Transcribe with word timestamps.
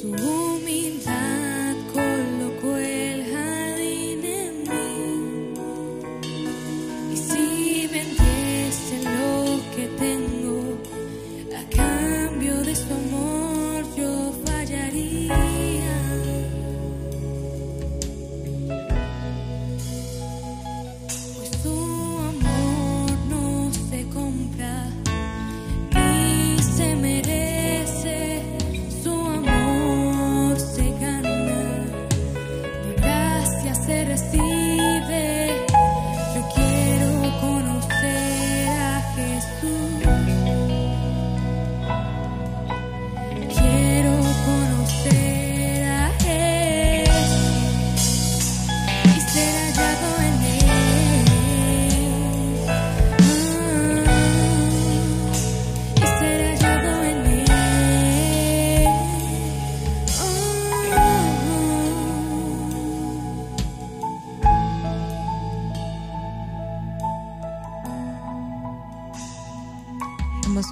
So 0.00 0.39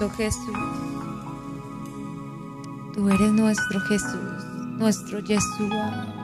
Jesús. 0.07 0.55
Tú 2.93 3.09
eres 3.09 3.33
nuestro 3.33 3.81
Jesús, 3.81 4.45
nuestro 4.77 5.19
Yeshua. 5.19 6.18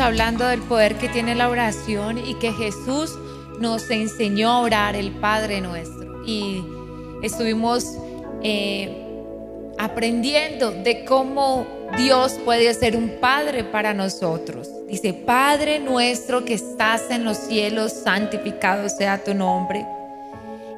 Hablando 0.00 0.46
del 0.46 0.60
poder 0.62 0.96
que 0.96 1.08
tiene 1.08 1.34
la 1.34 1.48
oración 1.48 2.18
y 2.18 2.34
que 2.34 2.52
Jesús 2.52 3.18
nos 3.58 3.90
enseñó 3.90 4.50
a 4.50 4.60
orar 4.60 4.96
el 4.96 5.10
Padre 5.12 5.60
nuestro. 5.60 6.24
Y 6.24 6.62
estuvimos 7.22 7.96
eh, 8.42 8.90
aprendiendo 9.78 10.70
de 10.70 11.04
cómo 11.04 11.66
Dios 11.96 12.34
puede 12.44 12.72
ser 12.74 12.96
un 12.96 13.18
Padre 13.20 13.64
para 13.64 13.94
nosotros. 13.94 14.68
Dice, 14.88 15.12
Padre 15.12 15.78
nuestro 15.80 16.44
que 16.44 16.54
estás 16.54 17.10
en 17.10 17.24
los 17.24 17.36
cielos, 17.36 17.92
santificado 17.92 18.88
sea 18.88 19.22
tu 19.22 19.34
nombre. 19.34 19.86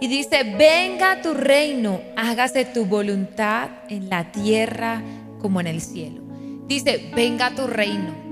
Y 0.01 0.09
dice, 0.09 0.45
venga 0.57 1.21
tu 1.21 1.35
reino, 1.35 2.01
hágase 2.17 2.65
tu 2.65 2.87
voluntad 2.87 3.69
en 3.89 4.09
la 4.09 4.33
tierra 4.33 5.03
como 5.41 5.61
en 5.61 5.67
el 5.67 5.83
cielo. 5.83 6.23
Dice, 6.67 7.11
venga 7.15 7.51
tu 7.51 7.67
reino. 7.67 8.30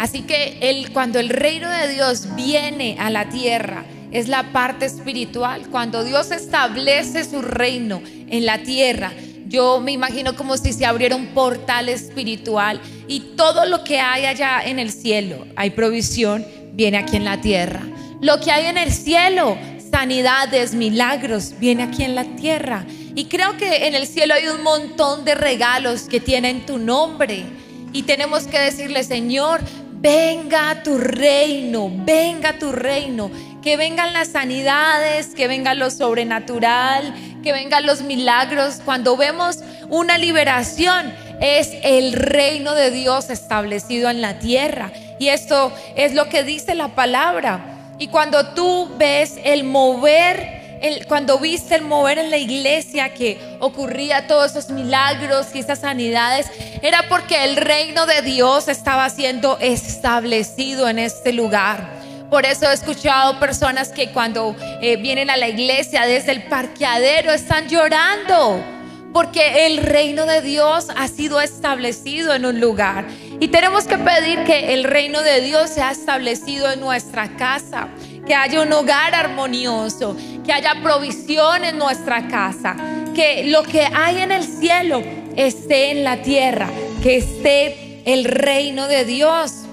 Así 0.00 0.22
que 0.22 0.56
el, 0.62 0.92
cuando 0.94 1.20
el 1.20 1.28
reino 1.28 1.68
de 1.68 1.88
Dios 1.92 2.34
viene 2.34 2.96
a 2.98 3.10
la 3.10 3.28
tierra, 3.28 3.84
es 4.10 4.28
la 4.28 4.50
parte 4.50 4.86
espiritual. 4.86 5.68
Cuando 5.70 6.04
Dios 6.04 6.30
establece 6.30 7.22
su 7.22 7.42
reino 7.42 8.00
en 8.06 8.46
la 8.46 8.62
tierra, 8.62 9.12
yo 9.46 9.78
me 9.78 9.92
imagino 9.92 10.34
como 10.36 10.56
si 10.56 10.72
se 10.72 10.86
abriera 10.86 11.16
un 11.16 11.34
portal 11.34 11.90
espiritual 11.90 12.80
y 13.08 13.20
todo 13.36 13.66
lo 13.66 13.84
que 13.84 14.00
hay 14.00 14.24
allá 14.24 14.62
en 14.64 14.78
el 14.78 14.90
cielo, 14.90 15.46
hay 15.54 15.68
provisión, 15.68 16.46
viene 16.72 16.96
aquí 16.96 17.16
en 17.16 17.26
la 17.26 17.42
tierra. 17.42 17.82
Lo 18.22 18.40
que 18.40 18.52
hay 18.52 18.68
en 18.68 18.78
el 18.78 18.94
cielo, 18.94 19.58
sanidades, 19.90 20.72
milagros, 20.72 21.52
viene 21.60 21.82
aquí 21.82 22.04
en 22.04 22.14
la 22.14 22.24
tierra. 22.24 22.86
Y 23.14 23.26
creo 23.26 23.58
que 23.58 23.86
en 23.86 23.94
el 23.94 24.06
cielo 24.06 24.32
hay 24.32 24.46
un 24.46 24.62
montón 24.62 25.26
de 25.26 25.34
regalos 25.34 26.04
que 26.04 26.20
tienen 26.20 26.64
tu 26.64 26.78
nombre. 26.78 27.44
Y 27.92 28.04
tenemos 28.04 28.44
que 28.44 28.58
decirle, 28.60 29.02
Señor, 29.02 29.60
venga 30.00 30.82
tu 30.82 30.96
reino, 30.98 31.90
venga 31.92 32.58
tu 32.58 32.72
reino, 32.72 33.30
que 33.62 33.76
vengan 33.76 34.12
las 34.12 34.28
sanidades, 34.28 35.28
que 35.34 35.46
venga 35.46 35.74
lo 35.74 35.90
sobrenatural, 35.90 37.14
que 37.42 37.52
vengan 37.52 37.86
los 37.86 38.02
milagros. 38.02 38.80
Cuando 38.84 39.16
vemos 39.16 39.58
una 39.88 40.16
liberación, 40.16 41.12
es 41.40 41.70
el 41.82 42.12
reino 42.12 42.74
de 42.74 42.90
Dios 42.90 43.30
establecido 43.30 44.10
en 44.10 44.20
la 44.20 44.38
tierra. 44.38 44.92
Y 45.18 45.28
esto 45.28 45.72
es 45.96 46.14
lo 46.14 46.28
que 46.28 46.42
dice 46.44 46.74
la 46.74 46.88
palabra. 46.88 47.94
Y 47.98 48.08
cuando 48.08 48.54
tú 48.54 48.90
ves 48.96 49.38
el 49.44 49.64
mover 49.64 50.59
cuando 51.08 51.38
viste 51.38 51.74
el 51.74 51.82
mover 51.82 52.18
en 52.18 52.30
la 52.30 52.38
iglesia 52.38 53.12
que 53.12 53.38
ocurría 53.60 54.26
todos 54.26 54.52
esos 54.52 54.70
milagros 54.70 55.48
y 55.54 55.58
esas 55.58 55.80
sanidades, 55.80 56.46
era 56.82 57.04
porque 57.08 57.44
el 57.44 57.56
reino 57.56 58.06
de 58.06 58.22
Dios 58.22 58.68
estaba 58.68 59.08
siendo 59.10 59.58
establecido 59.58 60.88
en 60.88 60.98
este 60.98 61.32
lugar. 61.32 62.00
Por 62.30 62.46
eso 62.46 62.70
he 62.70 62.72
escuchado 62.72 63.40
personas 63.40 63.88
que 63.88 64.12
cuando 64.12 64.54
eh, 64.80 64.96
vienen 64.96 65.30
a 65.30 65.36
la 65.36 65.48
iglesia 65.48 66.06
desde 66.06 66.32
el 66.32 66.44
parqueadero 66.44 67.32
están 67.32 67.68
llorando. 67.68 68.64
Porque 69.12 69.66
el 69.66 69.78
reino 69.78 70.24
de 70.24 70.40
Dios 70.40 70.86
ha 70.96 71.08
sido 71.08 71.40
establecido 71.40 72.32
en 72.32 72.46
un 72.46 72.60
lugar. 72.60 73.08
Y 73.40 73.48
tenemos 73.48 73.86
que 73.86 73.98
pedir 73.98 74.44
que 74.44 74.72
el 74.72 74.84
reino 74.84 75.22
de 75.22 75.40
Dios 75.40 75.70
sea 75.70 75.90
establecido 75.90 76.70
en 76.70 76.78
nuestra 76.78 77.36
casa 77.36 77.88
que 78.30 78.36
haya 78.36 78.62
un 78.62 78.72
hogar 78.72 79.12
armonioso, 79.12 80.16
que 80.46 80.52
haya 80.52 80.76
provisión 80.84 81.64
en 81.64 81.76
nuestra 81.78 82.28
casa, 82.28 82.76
que 83.12 83.46
lo 83.50 83.64
que 83.64 83.88
hay 83.92 84.18
en 84.18 84.30
el 84.30 84.44
cielo 84.44 85.02
esté 85.34 85.90
en 85.90 86.04
la 86.04 86.22
tierra, 86.22 86.70
que 87.02 87.16
esté 87.16 88.02
el 88.04 88.24
reino 88.24 88.86
de 88.86 89.04
Dios. 89.04 89.64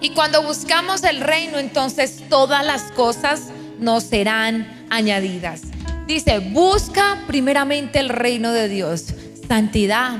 Y 0.00 0.10
cuando 0.10 0.44
buscamos 0.44 1.02
el 1.02 1.20
reino, 1.20 1.58
entonces 1.58 2.22
todas 2.28 2.64
las 2.64 2.82
cosas 2.92 3.48
nos 3.80 4.04
serán 4.04 4.86
añadidas. 4.88 5.62
Dice, 6.06 6.38
busca 6.38 7.24
primeramente 7.26 7.98
el 7.98 8.10
reino 8.10 8.52
de 8.52 8.68
Dios, 8.68 9.06
santidad 9.48 10.18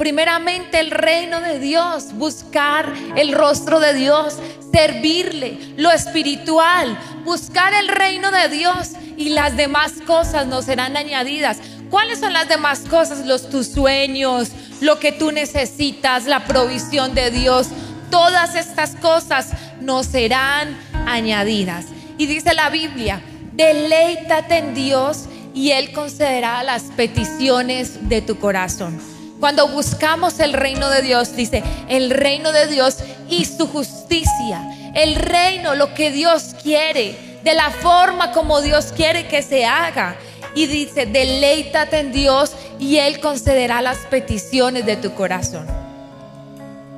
primeramente 0.00 0.80
el 0.80 0.90
reino 0.90 1.42
de 1.42 1.58
Dios, 1.58 2.14
buscar 2.14 2.90
el 3.16 3.32
rostro 3.32 3.80
de 3.80 3.92
Dios, 3.92 4.38
servirle, 4.72 5.58
lo 5.76 5.90
espiritual, 5.90 6.98
buscar 7.26 7.74
el 7.74 7.86
reino 7.86 8.30
de 8.30 8.48
Dios 8.48 8.92
y 9.18 9.28
las 9.28 9.58
demás 9.58 9.92
cosas 10.06 10.46
nos 10.46 10.64
serán 10.64 10.96
añadidas. 10.96 11.58
¿Cuáles 11.90 12.18
son 12.18 12.32
las 12.32 12.48
demás 12.48 12.80
cosas? 12.88 13.26
Los 13.26 13.50
tus 13.50 13.66
sueños, 13.66 14.48
lo 14.80 14.98
que 14.98 15.12
tú 15.12 15.32
necesitas, 15.32 16.24
la 16.24 16.46
provisión 16.46 17.14
de 17.14 17.30
Dios. 17.30 17.66
Todas 18.10 18.54
estas 18.54 18.94
cosas 18.94 19.48
nos 19.82 20.06
serán 20.06 20.78
añadidas. 21.08 21.84
Y 22.16 22.24
dice 22.24 22.54
la 22.54 22.70
Biblia, 22.70 23.20
deleítate 23.52 24.56
en 24.56 24.72
Dios 24.72 25.26
y 25.52 25.72
Él 25.72 25.92
concederá 25.92 26.62
las 26.62 26.84
peticiones 26.84 28.08
de 28.08 28.22
tu 28.22 28.38
corazón. 28.38 29.19
Cuando 29.40 29.68
buscamos 29.68 30.38
el 30.38 30.52
reino 30.52 30.90
de 30.90 31.00
Dios, 31.00 31.34
dice, 31.34 31.64
el 31.88 32.10
reino 32.10 32.52
de 32.52 32.66
Dios 32.66 32.98
y 33.28 33.46
su 33.46 33.66
justicia, 33.66 34.62
el 34.94 35.16
reino, 35.16 35.74
lo 35.74 35.94
que 35.94 36.10
Dios 36.10 36.54
quiere, 36.62 37.16
de 37.42 37.54
la 37.54 37.70
forma 37.70 38.32
como 38.32 38.60
Dios 38.60 38.92
quiere 38.94 39.26
que 39.26 39.42
se 39.42 39.64
haga. 39.64 40.16
y 40.52 40.66
dice, 40.66 41.06
deleítate 41.06 42.00
en 42.00 42.10
Dios 42.10 42.56
y 42.80 42.96
Él 42.96 43.20
concederá 43.20 43.80
las 43.80 43.98
peticiones 43.98 44.84
de 44.84 44.96
tu 44.96 45.14
corazón. 45.14 45.64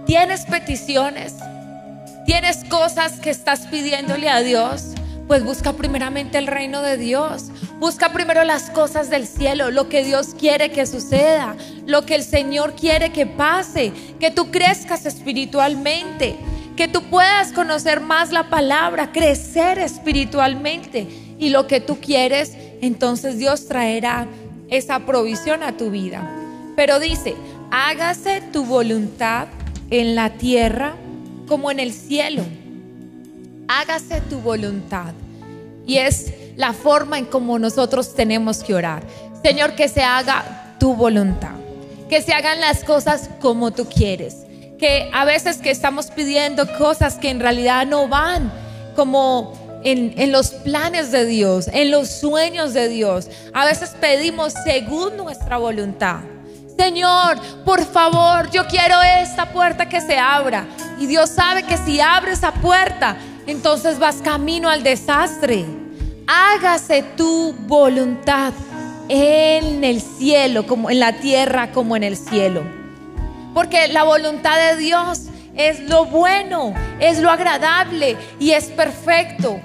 ¿Tienes 0.07 0.47
peticiones? 0.47 1.35
¿Tienes 2.25 2.65
cosas 2.65 3.21
que 3.21 3.29
estás 3.29 3.67
pidiéndole 3.67 4.31
a 4.31 4.41
Dios? 4.41 4.95
Pues 5.29 5.45
busca 5.45 5.75
primeramente 5.75 6.39
el 6.39 6.47
reino 6.47 6.81
de 6.81 6.97
Dios. 6.97 7.45
Busca 7.83 8.13
primero 8.13 8.45
las 8.45 8.71
cosas 8.71 9.11
del 9.11 9.27
cielo, 9.27 9.73
lo 9.73 9.89
que 9.89 10.05
Dios 10.05 10.37
quiere 10.39 10.71
que 10.71 10.87
suceda, 10.87 11.57
lo 11.85 12.07
que 12.07 12.15
el 12.15 12.23
Señor 12.23 12.77
quiere 12.77 13.11
que 13.11 13.27
pase, 13.27 13.93
que 14.21 14.31
tú 14.31 14.53
crezcas 14.53 15.05
espiritualmente, 15.05 16.37
que 16.77 16.87
tú 16.87 17.03
puedas 17.03 17.51
conocer 17.51 18.01
más 18.01 18.31
la 18.31 18.49
palabra, 18.49 19.11
crecer 19.11 19.81
espiritualmente. 19.81 21.09
Y 21.41 21.49
lo 21.49 21.67
que 21.67 21.81
tú 21.81 21.99
quieres, 21.99 22.53
entonces 22.81 23.39
Dios 23.39 23.67
traerá 23.67 24.29
esa 24.69 25.01
provisión 25.01 25.65
a 25.65 25.77
tu 25.77 25.91
vida. 25.91 26.23
Pero 26.77 27.01
dice, 27.01 27.35
hágase 27.73 28.45
tu 28.53 28.65
voluntad 28.65 29.49
en 29.91 30.15
la 30.15 30.35
tierra 30.35 30.95
como 31.49 31.69
en 31.69 31.81
el 31.81 31.93
cielo. 31.93 32.45
Hágase 33.67 34.21
tu 34.31 34.39
voluntad. 34.39 35.15
Y 35.85 35.97
es 35.99 36.33
la 36.57 36.73
forma 36.73 37.19
en 37.19 37.27
como 37.27 37.59
nosotros 37.59 38.15
tenemos 38.15 38.63
que 38.63 38.75
orar. 38.75 39.03
Señor, 39.43 39.75
que 39.75 39.89
se 39.89 40.03
haga 40.03 40.75
tu 40.79 40.95
voluntad. 40.95 41.53
Que 42.09 42.23
se 42.23 42.33
hagan 42.33 42.61
las 42.61 42.85
cosas 42.85 43.31
como 43.41 43.71
tú 43.71 43.87
quieres. 43.87 44.39
Que 44.79 45.11
a 45.13 45.25
veces 45.25 45.59
que 45.59 45.71
estamos 45.71 46.11
pidiendo 46.11 46.67
cosas 46.77 47.17
que 47.17 47.31
en 47.31 47.41
realidad 47.41 47.87
no 47.87 48.09
van 48.09 48.53
como 48.95 49.81
en, 49.85 50.15
en, 50.17 50.33
los 50.33 50.51
planes 50.51 51.11
de 51.11 51.25
Dios, 51.25 51.69
en 51.73 51.91
los 51.91 52.09
sueños 52.09 52.75
de 52.75 52.89
Dios. 52.89 53.29
A 53.53 53.65
veces 53.65 53.91
pedimos 54.01 54.53
según 54.65 55.17
nuestra 55.17 55.57
voluntad. 55.57 56.21
Señor, 56.77 57.39
por 57.65 57.85
favor, 57.85 58.51
yo 58.51 58.67
quiero 58.67 59.01
esta 59.03 59.53
puerta 59.53 59.89
que 59.89 60.01
se 60.01 60.19
abra. 60.19 60.67
Y 60.99 61.07
Dios 61.07 61.31
sabe 61.31 61.63
que 61.65 61.77
si 61.79 62.01
abre 62.01 62.33
esa 62.33 62.53
puerta, 62.53 63.17
entonces 63.47 63.99
vas 63.99 64.17
camino 64.17 64.69
al 64.69 64.83
desastre. 64.83 65.82
Hágase 66.27 67.03
tu 67.17 67.53
voluntad 67.67 68.53
en 69.09 69.85
el 69.85 70.01
cielo, 70.01 70.67
como 70.67 70.91
en 70.91 71.01
la 71.01 71.15
tierra, 71.15 71.73
como 71.73 71.97
en 71.97 72.05
el 72.05 72.17
cielo. 72.17 72.63
Porque 73.55 73.89
la 73.89 74.05
voluntad 74.05 74.57
de 74.57 74.77
Dios 74.77 75.23
es 75.57 75.81
lo 75.81 76.07
bueno, 76.07 76.75
es 77.01 77.19
lo 77.19 77.31
agradable 77.31 78.17
y 78.39 78.53
es 78.53 78.67
perfecto. 78.67 79.61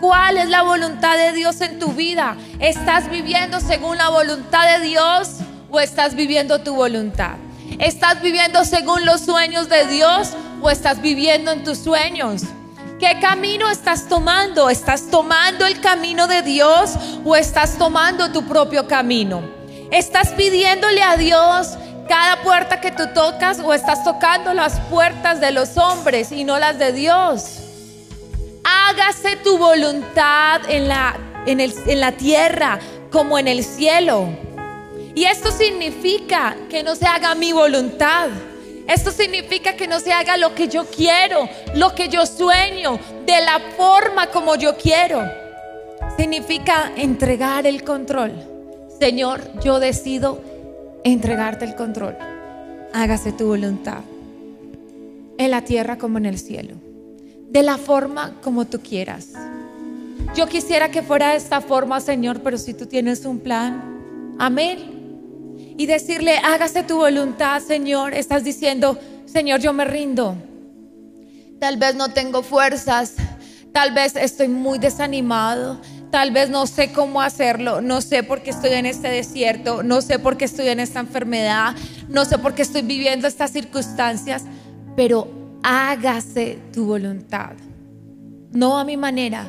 ¿Cuál 0.00 0.38
es 0.38 0.48
la 0.48 0.62
voluntad 0.62 1.16
de 1.16 1.32
Dios 1.32 1.60
en 1.60 1.78
tu 1.78 1.88
vida? 1.88 2.36
¿Estás 2.60 3.10
viviendo 3.10 3.60
según 3.60 3.96
la 3.96 4.08
voluntad 4.08 4.78
de 4.78 4.86
Dios 4.86 5.38
o 5.70 5.80
estás 5.80 6.14
viviendo 6.14 6.60
tu 6.60 6.74
voluntad? 6.74 7.36
¿Estás 7.78 8.22
viviendo 8.22 8.64
según 8.64 9.04
los 9.04 9.22
sueños 9.22 9.68
de 9.68 9.86
Dios 9.86 10.30
o 10.62 10.70
estás 10.70 11.02
viviendo 11.02 11.50
en 11.50 11.64
tus 11.64 11.78
sueños? 11.78 12.42
¿Qué 12.98 13.18
camino 13.20 13.70
estás 13.70 14.08
tomando? 14.08 14.70
¿Estás 14.70 15.10
tomando 15.10 15.66
el 15.66 15.82
camino 15.82 16.26
de 16.26 16.40
Dios 16.40 16.94
o 17.26 17.36
estás 17.36 17.76
tomando 17.76 18.32
tu 18.32 18.46
propio 18.48 18.88
camino? 18.88 19.42
¿Estás 19.90 20.30
pidiéndole 20.30 21.02
a 21.02 21.18
Dios 21.18 21.76
cada 22.08 22.42
puerta 22.42 22.80
que 22.80 22.92
tú 22.92 23.02
tocas 23.12 23.58
o 23.58 23.74
estás 23.74 24.02
tocando 24.02 24.54
las 24.54 24.80
puertas 24.88 25.42
de 25.42 25.50
los 25.50 25.76
hombres 25.76 26.32
y 26.32 26.44
no 26.44 26.58
las 26.58 26.78
de 26.78 26.92
Dios? 26.92 27.58
Hágase 28.64 29.36
tu 29.44 29.58
voluntad 29.58 30.62
en 30.66 30.88
la, 30.88 31.18
en, 31.44 31.60
en 31.60 32.00
la 32.00 32.12
tierra 32.12 32.78
como 33.10 33.38
en 33.38 33.46
el 33.46 33.62
cielo. 33.62 34.26
Y 35.14 35.24
esto 35.24 35.50
significa 35.50 36.56
que 36.70 36.82
no 36.82 36.96
se 36.96 37.06
haga 37.06 37.34
mi 37.34 37.52
voluntad 37.52 38.28
esto 38.86 39.10
significa 39.10 39.74
que 39.74 39.88
no 39.88 39.98
se 39.98 40.12
haga 40.12 40.36
lo 40.36 40.54
que 40.54 40.68
yo 40.68 40.86
quiero, 40.86 41.48
lo 41.74 41.94
que 41.94 42.08
yo 42.08 42.24
sueño, 42.24 42.98
de 43.26 43.40
la 43.40 43.60
forma 43.76 44.28
como 44.28 44.54
yo 44.54 44.76
quiero. 44.76 45.22
Significa 46.16 46.92
entregar 46.96 47.66
el 47.66 47.82
control. 47.82 48.32
Señor, 49.00 49.60
yo 49.60 49.80
decido 49.80 50.40
entregarte 51.02 51.64
el 51.64 51.74
control. 51.74 52.16
Hágase 52.92 53.32
tu 53.32 53.48
voluntad. 53.48 54.00
En 55.38 55.50
la 55.50 55.62
tierra 55.62 55.98
como 55.98 56.18
en 56.18 56.26
el 56.26 56.38
cielo. 56.38 56.74
De 57.50 57.62
la 57.62 57.78
forma 57.78 58.34
como 58.42 58.66
tú 58.66 58.80
quieras. 58.80 59.32
Yo 60.36 60.46
quisiera 60.46 60.90
que 60.90 61.02
fuera 61.02 61.30
de 61.30 61.36
esta 61.36 61.60
forma, 61.60 62.00
Señor, 62.00 62.40
pero 62.40 62.56
si 62.56 62.72
tú 62.72 62.86
tienes 62.86 63.24
un 63.24 63.40
plan, 63.40 64.36
amén 64.38 64.95
y 65.76 65.86
decirle, 65.86 66.38
hágase 66.38 66.82
tu 66.82 66.96
voluntad, 66.96 67.62
Señor, 67.62 68.14
estás 68.14 68.44
diciendo, 68.44 68.98
Señor, 69.26 69.60
yo 69.60 69.72
me 69.72 69.84
rindo. 69.84 70.36
Tal 71.58 71.76
vez 71.76 71.94
no 71.94 72.10
tengo 72.10 72.42
fuerzas, 72.42 73.14
tal 73.72 73.92
vez 73.92 74.16
estoy 74.16 74.48
muy 74.48 74.78
desanimado, 74.78 75.80
tal 76.10 76.30
vez 76.30 76.48
no 76.48 76.66
sé 76.66 76.92
cómo 76.92 77.20
hacerlo, 77.20 77.80
no 77.80 78.00
sé 78.00 78.22
por 78.22 78.42
qué 78.42 78.50
estoy 78.50 78.72
en 78.72 78.86
este 78.86 79.08
desierto, 79.08 79.82
no 79.82 80.00
sé 80.00 80.18
por 80.18 80.36
qué 80.36 80.46
estoy 80.46 80.68
en 80.68 80.80
esta 80.80 81.00
enfermedad, 81.00 81.74
no 82.08 82.24
sé 82.24 82.38
por 82.38 82.54
qué 82.54 82.62
estoy 82.62 82.82
viviendo 82.82 83.28
estas 83.28 83.50
circunstancias, 83.50 84.44
pero 84.96 85.28
hágase 85.62 86.58
tu 86.72 86.86
voluntad. 86.86 87.52
No 88.52 88.78
a 88.78 88.84
mi 88.84 88.96
manera, 88.96 89.46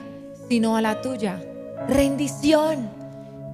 sino 0.49 0.75
a 0.75 0.81
la 0.81 1.01
tuya. 1.01 1.41
Rendición. 1.87 2.89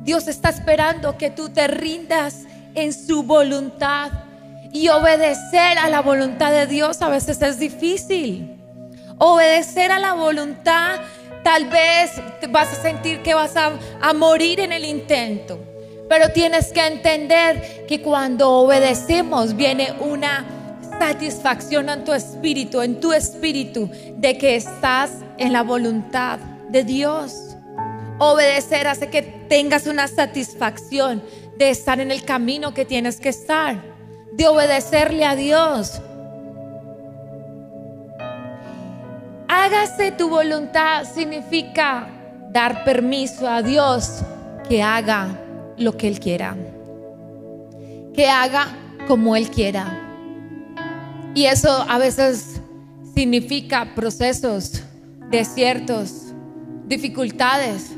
Dios 0.03 0.27
está 0.27 0.49
esperando 0.49 1.17
que 1.17 1.29
tú 1.29 1.49
te 1.49 1.67
rindas 1.67 2.45
en 2.75 2.93
su 2.93 3.23
voluntad. 3.23 4.11
Y 4.71 4.89
obedecer 4.89 5.77
a 5.77 5.89
la 5.89 6.01
voluntad 6.01 6.51
de 6.51 6.65
Dios 6.65 7.01
a 7.01 7.09
veces 7.09 7.41
es 7.41 7.59
difícil. 7.59 8.59
Obedecer 9.19 9.91
a 9.91 9.99
la 9.99 10.13
voluntad, 10.13 10.99
tal 11.43 11.65
vez 11.65 12.11
vas 12.49 12.73
a 12.73 12.81
sentir 12.81 13.21
que 13.21 13.33
vas 13.33 13.55
a, 13.55 13.73
a 14.01 14.13
morir 14.13 14.59
en 14.59 14.71
el 14.71 14.85
intento. 14.85 15.59
Pero 16.09 16.29
tienes 16.29 16.71
que 16.73 16.85
entender 16.85 17.85
que 17.87 18.01
cuando 18.01 18.49
obedecemos 18.51 19.55
viene 19.55 19.93
una 19.99 20.45
satisfacción 20.99 21.89
en 21.89 22.03
tu 22.03 22.13
espíritu, 22.13 22.81
en 22.81 22.99
tu 22.99 23.13
espíritu, 23.13 23.89
de 24.17 24.37
que 24.37 24.55
estás 24.55 25.11
en 25.37 25.53
la 25.53 25.63
voluntad 25.63 26.39
de 26.69 26.83
Dios. 26.83 27.55
Obedecer 28.19 28.87
hace 28.87 29.09
que 29.09 29.21
tengas 29.21 29.87
una 29.87 30.07
satisfacción 30.07 31.23
de 31.63 31.69
estar 31.69 32.01
en 32.01 32.11
el 32.11 32.25
camino 32.25 32.73
que 32.73 32.83
tienes 32.83 33.21
que 33.21 33.29
estar, 33.29 33.81
de 34.33 34.47
obedecerle 34.47 35.23
a 35.23 35.33
Dios. 35.33 36.01
Hágase 39.47 40.11
tu 40.11 40.29
voluntad 40.29 41.05
significa 41.05 42.09
dar 42.51 42.83
permiso 42.83 43.47
a 43.47 43.61
Dios 43.61 44.23
que 44.67 44.83
haga 44.83 45.39
lo 45.77 45.95
que 45.95 46.09
Él 46.09 46.19
quiera, 46.19 46.57
que 48.13 48.27
haga 48.27 48.67
como 49.07 49.37
Él 49.37 49.49
quiera. 49.49 50.01
Y 51.33 51.45
eso 51.45 51.85
a 51.87 51.97
veces 51.97 52.59
significa 53.15 53.95
procesos, 53.95 54.83
desiertos, 55.29 56.33
dificultades, 56.87 57.91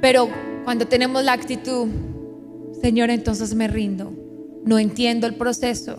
pero 0.00 0.28
cuando 0.64 0.86
tenemos 0.86 1.24
la 1.24 1.32
actitud 1.32 2.13
Señor, 2.84 3.08
entonces 3.08 3.54
me 3.54 3.66
rindo. 3.66 4.12
No 4.66 4.78
entiendo 4.78 5.26
el 5.26 5.36
proceso, 5.36 5.96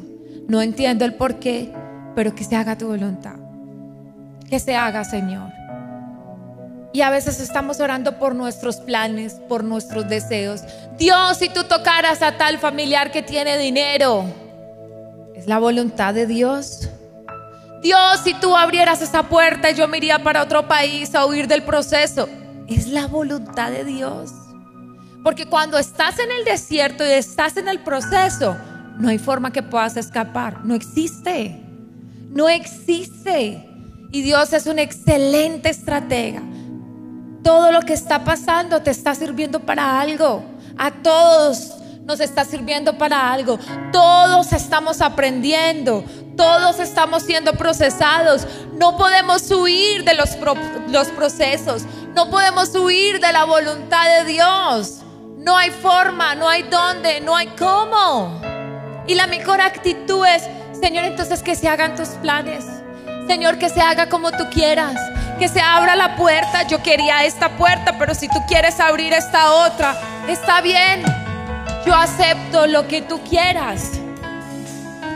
no 0.47 0.61
entiendo 0.61 1.03
el 1.03 1.15
por 1.15 1.39
qué, 1.39 1.73
pero 2.13 2.35
que 2.35 2.43
se 2.43 2.55
haga 2.55 2.77
tu 2.77 2.85
voluntad. 2.85 3.37
Que 4.47 4.59
se 4.59 4.75
haga, 4.75 5.03
Señor. 5.03 5.49
Y 6.93 7.01
a 7.01 7.09
veces 7.09 7.39
estamos 7.39 7.79
orando 7.79 8.19
por 8.19 8.35
nuestros 8.35 8.75
planes, 8.75 9.33
por 9.49 9.63
nuestros 9.63 10.07
deseos. 10.07 10.61
Dios, 10.99 11.37
si 11.39 11.49
tú 11.49 11.63
tocaras 11.63 12.21
a 12.21 12.37
tal 12.37 12.59
familiar 12.59 13.11
que 13.11 13.23
tiene 13.23 13.57
dinero, 13.57 14.23
es 15.35 15.47
la 15.47 15.57
voluntad 15.57 16.13
de 16.13 16.27
Dios. 16.27 16.87
Dios, 17.81 18.21
si 18.23 18.35
tú 18.35 18.55
abrieras 18.55 19.01
esa 19.01 19.23
puerta, 19.23 19.71
yo 19.71 19.87
me 19.87 19.97
iría 19.97 20.19
para 20.19 20.43
otro 20.43 20.67
país 20.67 21.15
a 21.15 21.25
huir 21.25 21.47
del 21.47 21.63
proceso. 21.63 22.29
Es 22.67 22.89
la 22.89 23.07
voluntad 23.07 23.71
de 23.71 23.85
Dios. 23.85 24.29
Porque 25.25 25.47
cuando 25.47 25.79
estás 25.79 26.19
en 26.19 26.31
el 26.31 26.45
desierto 26.45 27.03
y 27.03 27.09
estás 27.09 27.57
en 27.57 27.67
el 27.67 27.79
proceso, 27.79 28.55
no 28.99 29.09
hay 29.09 29.17
forma 29.17 29.51
que 29.51 29.63
puedas 29.63 29.97
escapar. 29.97 30.63
No 30.63 30.75
existe. 30.75 31.63
No 32.29 32.47
existe. 32.47 33.67
Y 34.11 34.21
Dios 34.21 34.53
es 34.53 34.67
un 34.67 34.77
excelente 34.77 35.69
estratega. 35.69 36.43
Todo 37.43 37.71
lo 37.71 37.81
que 37.81 37.93
está 37.93 38.23
pasando 38.23 38.83
te 38.83 38.91
está 38.91 39.15
sirviendo 39.15 39.61
para 39.61 39.99
algo. 39.99 40.45
A 40.77 40.91
todos 40.91 41.73
nos 42.03 42.19
está 42.19 42.45
sirviendo 42.45 42.95
para 42.99 43.33
algo. 43.33 43.57
Todos 43.91 44.53
estamos 44.53 45.01
aprendiendo. 45.01 46.05
Todos 46.37 46.79
estamos 46.79 47.23
siendo 47.23 47.53
procesados. 47.53 48.45
No 48.77 48.95
podemos 48.95 49.49
huir 49.49 50.03
de 50.03 50.13
los, 50.13 50.37
los 50.89 51.07
procesos. 51.07 51.81
No 52.13 52.29
podemos 52.29 52.75
huir 52.75 53.19
de 53.19 53.33
la 53.33 53.45
voluntad 53.45 54.19
de 54.19 54.31
Dios. 54.31 55.01
No 55.45 55.55
hay 55.55 55.69
forma, 55.69 56.33
no 56.33 56.49
hay 56.49 56.63
dónde, 56.63 57.21
no 57.21 57.35
hay 57.35 57.45
cómo. 57.49 58.41
Y 59.05 59.13
la 59.13 59.27
mejor 59.27 59.61
actitud 59.61 60.25
es, 60.25 60.41
Señor, 60.81 61.05
entonces 61.05 61.43
que 61.43 61.53
se 61.53 61.69
hagan 61.69 61.95
tus 61.95 62.09
planes. 62.09 62.65
Señor, 63.27 63.59
que 63.59 63.69
se 63.69 63.79
haga 63.79 64.09
como 64.09 64.31
tú 64.31 64.45
quieras. 64.51 64.95
Que 65.37 65.47
se 65.47 65.61
abra 65.61 65.95
la 65.95 66.15
puerta. 66.15 66.63
Yo 66.63 66.81
quería 66.81 67.25
esta 67.25 67.57
puerta, 67.57 67.95
pero 67.99 68.15
si 68.15 68.27
tú 68.27 68.39
quieres 68.47 68.79
abrir 68.79 69.13
esta 69.13 69.51
otra, 69.51 69.95
está 70.27 70.61
bien. 70.61 71.03
Yo 71.85 71.93
acepto 71.93 72.65
lo 72.65 72.87
que 72.87 73.03
tú 73.03 73.21
quieras. 73.21 73.91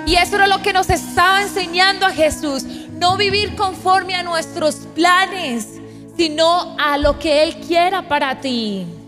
Y 0.06 0.14
eso 0.14 0.36
era 0.36 0.46
lo 0.46 0.62
que 0.62 0.74
nos 0.74 0.92
estaba 0.92 1.42
enseñando 1.42 2.06
a 2.06 2.12
Jesús. 2.12 2.66
No 2.92 3.18
vivir 3.18 3.56
conforme 3.56 4.14
a 4.14 4.22
nuestros 4.22 4.76
planes, 4.94 5.80
sino 6.16 6.78
a 6.78 7.00
lo 7.00 7.18
que 7.18 7.42
Él 7.42 7.56
quiera 7.62 8.04
para 8.04 8.40
ti. 8.40 8.99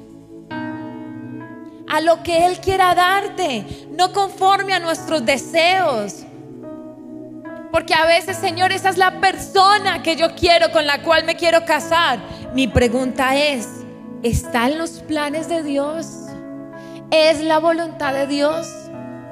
A 1.92 2.00
lo 2.00 2.24
que 2.24 2.46
Él 2.46 2.62
quiera 2.62 2.96
darte, 2.96 3.66
no 3.92 4.14
conforme 4.14 4.74
a 4.74 4.80
nuestros 4.80 5.26
deseos. 5.26 6.24
Porque 7.70 7.94
a 7.94 8.06
veces, 8.06 8.38
Señor, 8.38 8.72
esa 8.72 8.88
es 8.88 8.98
la 8.98 9.20
persona 9.20 10.02
que 10.02 10.16
yo 10.16 10.34
quiero, 10.34 10.72
con 10.72 10.88
la 10.88 11.02
cual 11.02 11.26
me 11.26 11.36
quiero 11.36 11.66
casar. 11.66 12.18
Mi 12.54 12.70
pregunta 12.70 13.36
es, 13.36 13.68
¿está 14.24 14.68
en 14.70 14.78
los 14.78 15.02
planes 15.02 15.50
de 15.50 15.64
Dios? 15.64 16.08
¿Es 17.12 17.42
la 17.42 17.60
voluntad 17.60 18.14
de 18.14 18.26
Dios? 18.26 18.70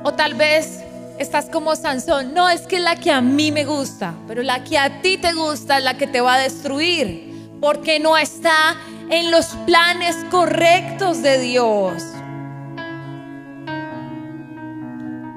O 0.04 0.14
tal 0.14 0.34
vez 0.34 0.82
estás 1.18 1.46
como 1.46 1.78
Sansón. 1.78 2.34
No, 2.34 2.50
es 2.50 2.68
que 2.68 2.82
la 2.82 2.98
que 2.98 3.14
a 3.14 3.22
mí 3.22 3.54
me 3.54 3.64
gusta, 3.64 4.16
pero 4.28 4.44
la 4.44 4.66
que 4.66 4.78
a 4.78 5.02
ti 5.02 5.18
te 5.18 5.32
gusta 5.32 5.78
es 5.78 5.86
la 5.86 5.98
que 5.98 6.08
te 6.08 6.20
va 6.20 6.34
a 6.34 6.40
destruir. 6.40 7.50
Porque 7.62 8.02
no 8.02 8.18
está 8.18 8.76
en 9.10 9.32
los 9.32 9.46
planes 9.66 10.18
correctos 10.30 11.22
de 11.22 11.40
Dios. 11.40 12.04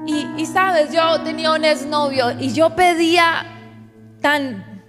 Y, 0.05 0.45
sabes, 0.45 0.91
yo 0.91 1.21
tenía 1.21 1.53
un 1.53 1.63
exnovio 1.63 2.31
y 2.39 2.51
yo 2.53 2.75
pedía 2.75 3.45
tan 4.21 4.83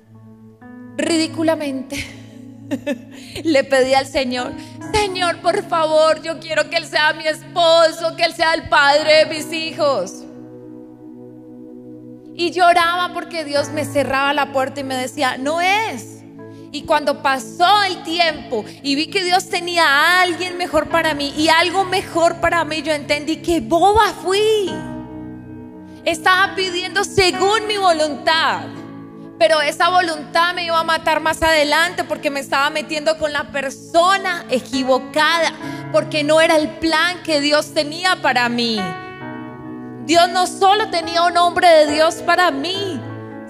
ridículamente. 0.96 1.96
Le 3.44 3.64
pedí 3.64 3.94
al 3.94 4.06
Señor, 4.06 4.52
Señor, 4.92 5.40
por 5.40 5.62
favor, 5.68 6.20
yo 6.22 6.40
quiero 6.40 6.68
que 6.68 6.76
Él 6.76 6.86
sea 6.86 7.12
mi 7.12 7.26
esposo, 7.26 8.16
que 8.16 8.24
Él 8.24 8.32
sea 8.32 8.54
el 8.54 8.68
padre 8.68 9.24
de 9.24 9.26
mis 9.26 9.52
hijos. 9.52 10.24
Y 12.34 12.50
lloraba 12.50 13.12
porque 13.12 13.44
Dios 13.44 13.70
me 13.70 13.84
cerraba 13.84 14.34
la 14.34 14.52
puerta 14.52 14.80
y 14.80 14.84
me 14.84 14.96
decía, 14.96 15.36
no 15.38 15.60
es. 15.60 16.22
Y 16.72 16.82
cuando 16.82 17.22
pasó 17.22 17.84
el 17.84 18.02
tiempo 18.02 18.64
y 18.82 18.96
vi 18.96 19.06
que 19.06 19.22
Dios 19.22 19.48
tenía 19.48 19.86
a 19.86 20.22
alguien 20.22 20.58
mejor 20.58 20.88
para 20.88 21.14
mí 21.14 21.32
y 21.36 21.48
algo 21.48 21.84
mejor 21.84 22.40
para 22.40 22.64
mí, 22.64 22.82
yo 22.82 22.92
entendí 22.92 23.36
que 23.36 23.60
boba 23.60 24.12
fui. 24.14 24.93
Estaba 26.04 26.54
pidiendo 26.54 27.02
según 27.02 27.66
mi 27.66 27.78
voluntad. 27.78 28.60
Pero 29.38 29.62
esa 29.62 29.88
voluntad 29.88 30.54
me 30.54 30.64
iba 30.64 30.78
a 30.78 30.84
matar 30.84 31.20
más 31.20 31.42
adelante 31.42 32.04
porque 32.04 32.30
me 32.30 32.40
estaba 32.40 32.68
metiendo 32.70 33.16
con 33.18 33.32
la 33.32 33.44
persona 33.44 34.44
equivocada, 34.50 35.52
porque 35.92 36.22
no 36.22 36.40
era 36.40 36.56
el 36.56 36.68
plan 36.68 37.22
que 37.22 37.40
Dios 37.40 37.72
tenía 37.72 38.20
para 38.22 38.48
mí. 38.48 38.80
Dios 40.04 40.28
no 40.28 40.46
solo 40.46 40.90
tenía 40.90 41.22
un 41.22 41.36
hombre 41.38 41.68
de 41.68 41.92
Dios 41.92 42.16
para 42.16 42.50
mí, 42.50 42.93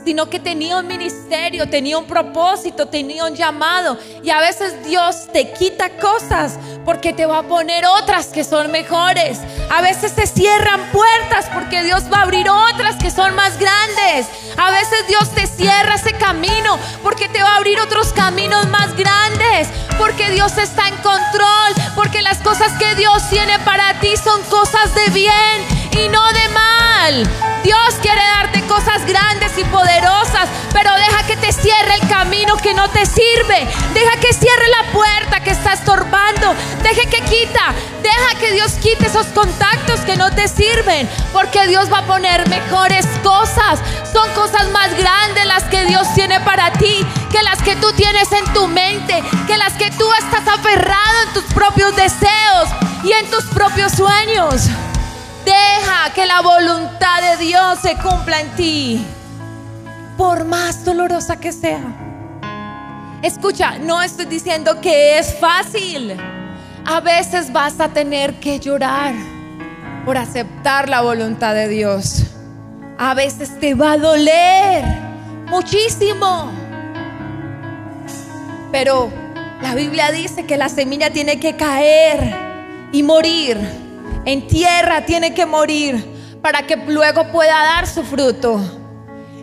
sino 0.04 0.28
que 0.28 0.38
tenía 0.38 0.78
un 0.78 0.87
ministerio, 0.87 1.68
tenía 1.68 1.96
un 1.99 2.04
propósito, 2.04 2.87
tenía 2.87 3.25
un 3.25 3.34
llamado. 3.34 3.99
Y 4.23 4.30
a 4.30 4.38
veces 4.40 4.84
Dios 4.84 5.28
te 5.32 5.52
quita 5.52 5.90
cosas 5.99 6.58
porque 6.84 7.12
te 7.12 7.25
va 7.26 7.38
a 7.38 7.42
poner 7.42 7.87
otras 7.87 8.26
que 8.26 8.44
son 8.44 8.70
mejores. 8.70 9.38
A 9.70 9.80
veces 9.80 10.12
se 10.12 10.26
cierran 10.26 10.80
puertas 10.92 11.46
porque 11.54 11.82
Dios 11.82 12.04
va 12.12 12.18
a 12.18 12.23
abrir 12.23 12.49
otras 12.50 12.96
que 12.96 13.11
son 13.11 13.34
más 13.34 13.58
grandes. 13.58 14.26
A 14.56 14.70
veces 14.70 15.06
Dios 15.08 15.30
te 15.30 15.46
cierra 15.46 15.94
ese 15.94 16.12
camino 16.12 16.78
porque 17.02 17.28
te 17.28 17.42
va 17.42 17.54
a 17.54 17.56
abrir 17.56 17.80
otros 17.80 18.12
caminos 18.12 18.68
más 18.68 18.94
grandes. 18.96 19.68
Porque 19.99 20.30
Dios 20.30 20.58
está 20.58 20.88
en 20.88 20.96
control. 20.96 21.92
Porque 21.94 22.20
las 22.20 22.38
cosas 22.38 22.73
que 22.78 22.94
Dios 22.94 23.23
tiene 23.30 23.58
para 23.61 23.99
ti 24.00 24.16
son 24.16 24.42
cosas 24.42 24.94
de 24.94 25.08
bien 25.12 25.84
y 25.92 26.08
no 26.08 26.23
de 26.32 26.49
mal. 26.50 27.53
Dios 27.64 27.94
quiere 28.02 28.21
darte 28.21 28.61
cosas 28.66 29.06
grandes 29.06 29.56
y 29.56 29.64
poderosas, 29.64 30.50
pero 30.71 30.92
deja 30.94 31.26
que 31.26 31.37
te 31.38 31.50
cierre 31.50 31.94
el 31.94 32.09
camino 32.09 32.59
que 32.59 32.75
no 32.75 32.90
te 32.90 33.06
sirve. 33.06 33.66
Deja 33.94 34.21
que 34.21 34.35
cierre 34.35 34.68
la 34.68 34.92
puerta 34.92 35.40
que 35.40 35.50
está 35.50 35.73
estorbando. 35.73 36.54
Deja 36.83 37.09
que 37.09 37.23
quita. 37.23 37.75
Deja 38.02 38.38
que 38.38 38.52
Dios 38.52 38.73
quite 38.73 39.06
esos 39.06 39.28
contactos 39.28 40.00
que 40.00 40.14
no 40.16 40.30
te 40.30 40.47
sirven, 40.47 41.09
porque 41.33 41.66
Dios 41.66 41.90
va 41.90 42.00
a 42.00 42.06
poner 42.06 42.47
mejores 42.50 43.06
cosas. 43.23 43.80
Son 44.12 44.30
cosas 44.35 44.68
más 44.68 44.94
grandes 44.99 45.47
las 45.47 45.64
que 45.64 45.87
Dios 45.87 46.06
tiene 46.14 46.40
para 46.40 46.71
ti, 46.73 47.06
que 47.33 47.42
las 47.42 47.62
que 47.62 47.76
tú 47.76 47.90
tienes 47.94 48.30
en 48.33 48.44
tu 48.52 48.68
mente, 48.68 49.25
que 49.47 49.56
las 49.56 49.73
que 49.73 49.90
tú 49.92 50.06
estás 50.18 50.47
aferrado 50.47 51.23
en 51.26 51.33
tus 51.33 51.44
propios 51.54 51.97
deseos 51.97 52.68
y 53.04 53.12
en 53.12 53.30
tus 53.30 53.44
propios 53.44 53.92
sueños. 53.92 54.68
Deja 55.44 56.12
que 56.14 56.26
la 56.26 56.40
voluntad 56.40 57.20
de 57.22 57.44
Dios 57.44 57.78
se 57.80 57.96
cumpla 57.96 58.40
en 58.40 58.50
ti, 58.56 59.04
por 60.16 60.44
más 60.44 60.84
dolorosa 60.84 61.36
que 61.36 61.52
sea. 61.52 61.82
Escucha, 63.22 63.78
no 63.78 64.02
estoy 64.02 64.26
diciendo 64.26 64.80
que 64.80 65.18
es 65.18 65.34
fácil. 65.38 66.16
A 66.86 67.00
veces 67.00 67.52
vas 67.52 67.80
a 67.80 67.88
tener 67.88 68.38
que 68.40 68.60
llorar 68.60 69.14
por 70.04 70.18
aceptar 70.18 70.88
la 70.88 71.00
voluntad 71.00 71.54
de 71.54 71.68
Dios. 71.68 72.24
A 72.98 73.14
veces 73.14 73.58
te 73.58 73.74
va 73.74 73.92
a 73.92 73.98
doler 73.98 74.84
muchísimo. 75.48 76.52
Pero 78.70 79.10
la 79.62 79.74
Biblia 79.74 80.10
dice 80.10 80.44
que 80.44 80.56
la 80.56 80.68
semilla 80.68 81.10
tiene 81.10 81.40
que 81.40 81.56
caer 81.56 82.36
y 82.92 83.02
morir 83.02 83.83
en 84.25 84.47
tierra 84.47 85.04
tiene 85.04 85.35
que 85.35 85.47
morir 85.47 86.38
para 86.43 86.66
que 86.66 86.76
luego 86.76 87.28
pueda 87.33 87.64
dar 87.64 87.87
su 87.87 88.02
fruto. 88.02 88.61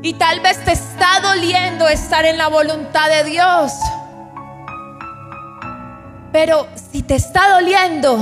Y 0.02 0.14
tal 0.14 0.40
vez 0.40 0.64
te 0.64 0.72
está 0.72 1.20
doliendo 1.22 1.88
estar 1.88 2.26
en 2.26 2.38
la 2.38 2.48
voluntad 2.48 3.08
de 3.10 3.24
Dios. 3.24 3.72
Pero 6.32 6.68
si 6.92 7.04
te 7.04 7.16
está 7.16 7.52
doliendo, 7.52 8.20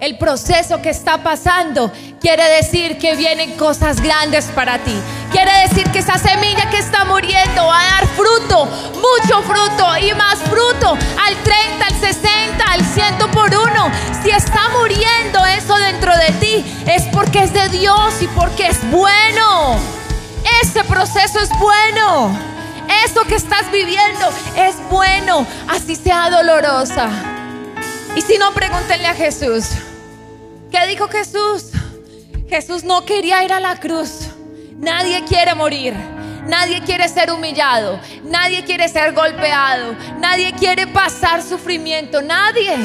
el 0.00 0.18
proceso 0.18 0.82
que 0.82 0.90
está 0.90 1.22
pasando 1.22 1.90
quiere 2.20 2.44
decir 2.56 2.98
que 2.98 3.16
vienen 3.16 3.56
cosas 3.56 4.00
grandes 4.00 4.46
para 4.46 4.78
ti. 4.78 4.94
Quiere 5.30 5.50
decir 5.68 5.90
que 5.90 6.00
esa 6.00 6.18
semilla 6.18 6.68
que 6.70 6.78
está 6.78 7.04
muriendo 7.04 7.66
va 7.66 7.80
a 7.80 8.00
dar 8.00 8.06
fruto, 8.08 8.66
mucho 8.66 9.42
fruto 9.42 9.98
y 9.98 10.12
más 10.14 10.38
fruto 10.40 10.96
al 11.26 11.36
30, 11.42 11.86
al 11.86 11.94
60, 12.00 12.64
al 12.64 12.84
100 12.84 13.30
por 13.32 13.48
uno. 13.48 13.90
Si 14.22 14.30
está 14.30 14.68
muriendo 14.78 15.44
eso 15.46 15.76
dentro 15.76 16.12
de 16.16 16.32
ti, 16.40 16.82
es 16.86 17.02
porque 17.12 17.40
es 17.40 17.52
de 17.52 17.68
Dios 17.68 18.22
y 18.22 18.26
porque 18.28 18.68
es 18.68 18.90
bueno. 18.90 19.78
Ese 20.62 20.84
proceso 20.84 21.40
es 21.40 21.50
bueno. 21.58 22.54
Eso 23.04 23.22
que 23.24 23.34
estás 23.34 23.70
viviendo 23.70 24.28
es 24.56 24.76
bueno, 24.90 25.46
así 25.68 25.96
sea 25.96 26.30
dolorosa. 26.30 27.33
Y 28.16 28.20
si 28.20 28.38
no, 28.38 28.52
pregúntenle 28.52 29.08
a 29.08 29.14
Jesús. 29.14 29.66
¿Qué 30.70 30.86
dijo 30.86 31.08
Jesús? 31.08 31.70
Jesús 32.48 32.84
no 32.84 33.04
quería 33.04 33.44
ir 33.44 33.52
a 33.52 33.60
la 33.60 33.80
cruz. 33.80 34.28
Nadie 34.76 35.24
quiere 35.24 35.54
morir. 35.54 35.94
Nadie 36.46 36.82
quiere 36.82 37.08
ser 37.08 37.32
humillado. 37.32 37.98
Nadie 38.24 38.64
quiere 38.64 38.88
ser 38.88 39.12
golpeado. 39.14 39.96
Nadie 40.18 40.52
quiere 40.52 40.86
pasar 40.86 41.42
sufrimiento. 41.42 42.22
Nadie. 42.22 42.76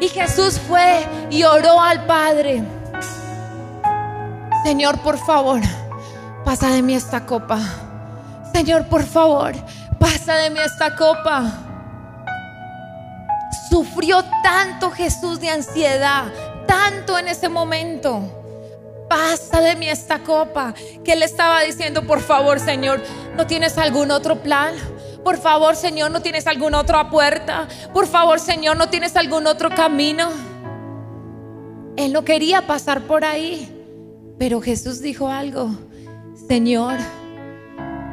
Y 0.00 0.08
Jesús 0.08 0.58
fue 0.68 1.06
y 1.30 1.42
oró 1.42 1.80
al 1.80 2.06
Padre. 2.06 2.62
Señor, 4.64 4.98
por 5.00 5.18
favor, 5.18 5.60
pasa 6.44 6.68
de 6.68 6.82
mí 6.82 6.94
esta 6.94 7.24
copa. 7.24 7.58
Señor, 8.52 8.86
por 8.86 9.02
favor, 9.04 9.54
pasa 9.98 10.36
de 10.36 10.50
mí 10.50 10.58
esta 10.60 10.94
copa. 10.96 11.69
Sufrió 13.70 14.24
tanto 14.42 14.90
Jesús 14.90 15.38
de 15.38 15.48
ansiedad, 15.48 16.32
tanto 16.66 17.16
en 17.16 17.28
ese 17.28 17.48
momento. 17.48 18.20
Pasa 19.08 19.60
de 19.60 19.76
mí 19.76 19.88
esta 19.88 20.18
copa. 20.18 20.74
Que 21.04 21.12
él 21.12 21.22
estaba 21.22 21.62
diciendo, 21.62 22.04
por 22.04 22.20
favor, 22.20 22.58
Señor, 22.58 23.00
¿no 23.36 23.46
tienes 23.46 23.78
algún 23.78 24.10
otro 24.10 24.42
plan? 24.42 24.74
Por 25.24 25.38
favor, 25.38 25.76
Señor, 25.76 26.10
¿no 26.10 26.20
tienes 26.20 26.48
alguna 26.48 26.80
otra 26.80 27.10
puerta? 27.10 27.68
Por 27.94 28.06
favor, 28.06 28.40
Señor, 28.40 28.76
¿no 28.76 28.88
tienes 28.88 29.14
algún 29.16 29.46
otro 29.46 29.70
camino? 29.70 30.30
Él 31.96 32.12
no 32.12 32.24
quería 32.24 32.66
pasar 32.66 33.02
por 33.02 33.24
ahí. 33.24 33.76
Pero 34.38 34.60
Jesús 34.60 35.00
dijo 35.00 35.28
algo, 35.28 35.70
Señor, 36.48 36.94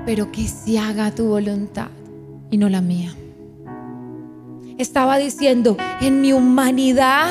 pero 0.05 0.31
que 0.31 0.47
se 0.47 0.77
haga 0.77 1.09
tu 1.15 1.27
voluntad 1.29 1.87
y 2.51 2.57
no 2.57 2.69
la 2.69 2.81
mía. 2.81 3.15
Estaba 4.77 5.17
diciendo, 5.17 5.75
en 6.01 6.21
mi 6.21 6.33
humanidad 6.33 7.29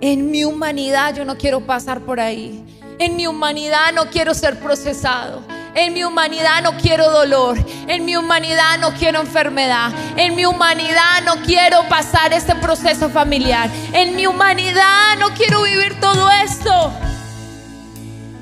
En 0.00 0.30
mi 0.30 0.44
humanidad 0.44 1.14
yo 1.14 1.24
no 1.24 1.36
quiero 1.36 1.60
pasar 1.66 2.00
por 2.02 2.20
ahí. 2.20 2.64
En 3.00 3.16
mi 3.16 3.26
humanidad 3.26 3.92
no 3.94 4.10
quiero 4.10 4.32
ser 4.32 4.60
procesado. 4.60 5.42
En 5.74 5.92
mi 5.92 6.04
humanidad 6.04 6.62
no 6.62 6.76
quiero 6.76 7.10
dolor. 7.10 7.58
En 7.88 8.04
mi 8.04 8.16
humanidad 8.16 8.78
no 8.80 8.92
quiero 8.92 9.20
enfermedad. 9.20 9.92
En 10.16 10.36
mi 10.36 10.46
humanidad 10.46 11.22
no 11.24 11.42
quiero 11.42 11.88
pasar 11.88 12.32
este 12.32 12.54
proceso 12.56 13.08
familiar. 13.08 13.68
En 13.92 14.14
mi 14.14 14.26
humanidad 14.26 15.16
no 15.18 15.30
quiero 15.34 15.62
vivir 15.62 15.98
todo 16.00 16.30
esto. 16.44 16.92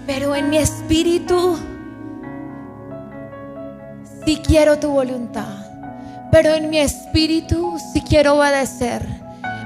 Pero 0.06 0.34
en 0.34 0.50
mi 0.50 0.58
espíritu 0.58 1.58
sí 4.24 4.42
quiero 4.46 4.78
tu 4.78 4.90
voluntad. 4.90 5.65
Pero 6.30 6.54
en 6.54 6.70
mi 6.70 6.78
espíritu 6.78 7.78
sí 7.92 8.02
quiero 8.02 8.34
obedecer. 8.34 9.06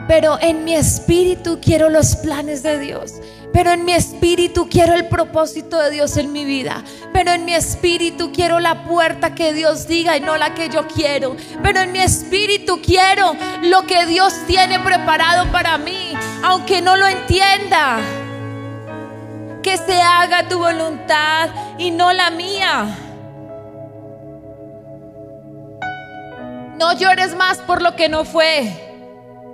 Pero 0.07 0.39
en 0.41 0.65
mi 0.65 0.75
espíritu 0.75 1.61
quiero 1.61 1.89
los 1.89 2.17
planes 2.17 2.63
de 2.63 2.79
Dios. 2.79 3.15
Pero 3.53 3.73
en 3.73 3.85
mi 3.85 3.93
espíritu 3.93 4.69
quiero 4.69 4.95
el 4.95 5.09
propósito 5.09 5.79
de 5.79 5.91
Dios 5.91 6.17
en 6.17 6.33
mi 6.33 6.45
vida. 6.45 6.85
Pero 7.13 7.33
en 7.33 7.45
mi 7.45 7.55
espíritu 7.55 8.33
quiero 8.33 8.61
la 8.61 8.85
puerta 8.85 9.35
que 9.35 9.53
Dios 9.53 9.89
diga 9.89 10.17
y 10.17 10.21
no 10.21 10.37
la 10.37 10.55
que 10.55 10.69
yo 10.69 10.87
quiero. 10.87 11.37
Pero 11.63 11.81
en 11.81 11.93
mi 11.93 12.01
espíritu 12.01 12.81
quiero 12.83 13.35
lo 13.63 13.87
que 13.87 14.07
Dios 14.07 14.35
tiene 14.47 14.79
preparado 14.79 15.51
para 15.51 15.79
mí, 15.79 16.15
aunque 16.43 16.81
no 16.81 16.97
lo 16.97 17.07
entienda. 17.07 17.99
Que 19.63 19.77
se 19.77 20.01
haga 20.01 20.49
tu 20.49 20.59
voluntad 20.59 21.51
y 21.79 21.91
no 21.91 22.13
la 22.13 22.31
mía. 22.31 23.10
No 26.81 26.95
llores 26.95 27.37
más 27.37 27.59
por 27.59 27.83
lo 27.83 27.95
que 27.95 28.09
no 28.09 28.25
fue. 28.25 28.73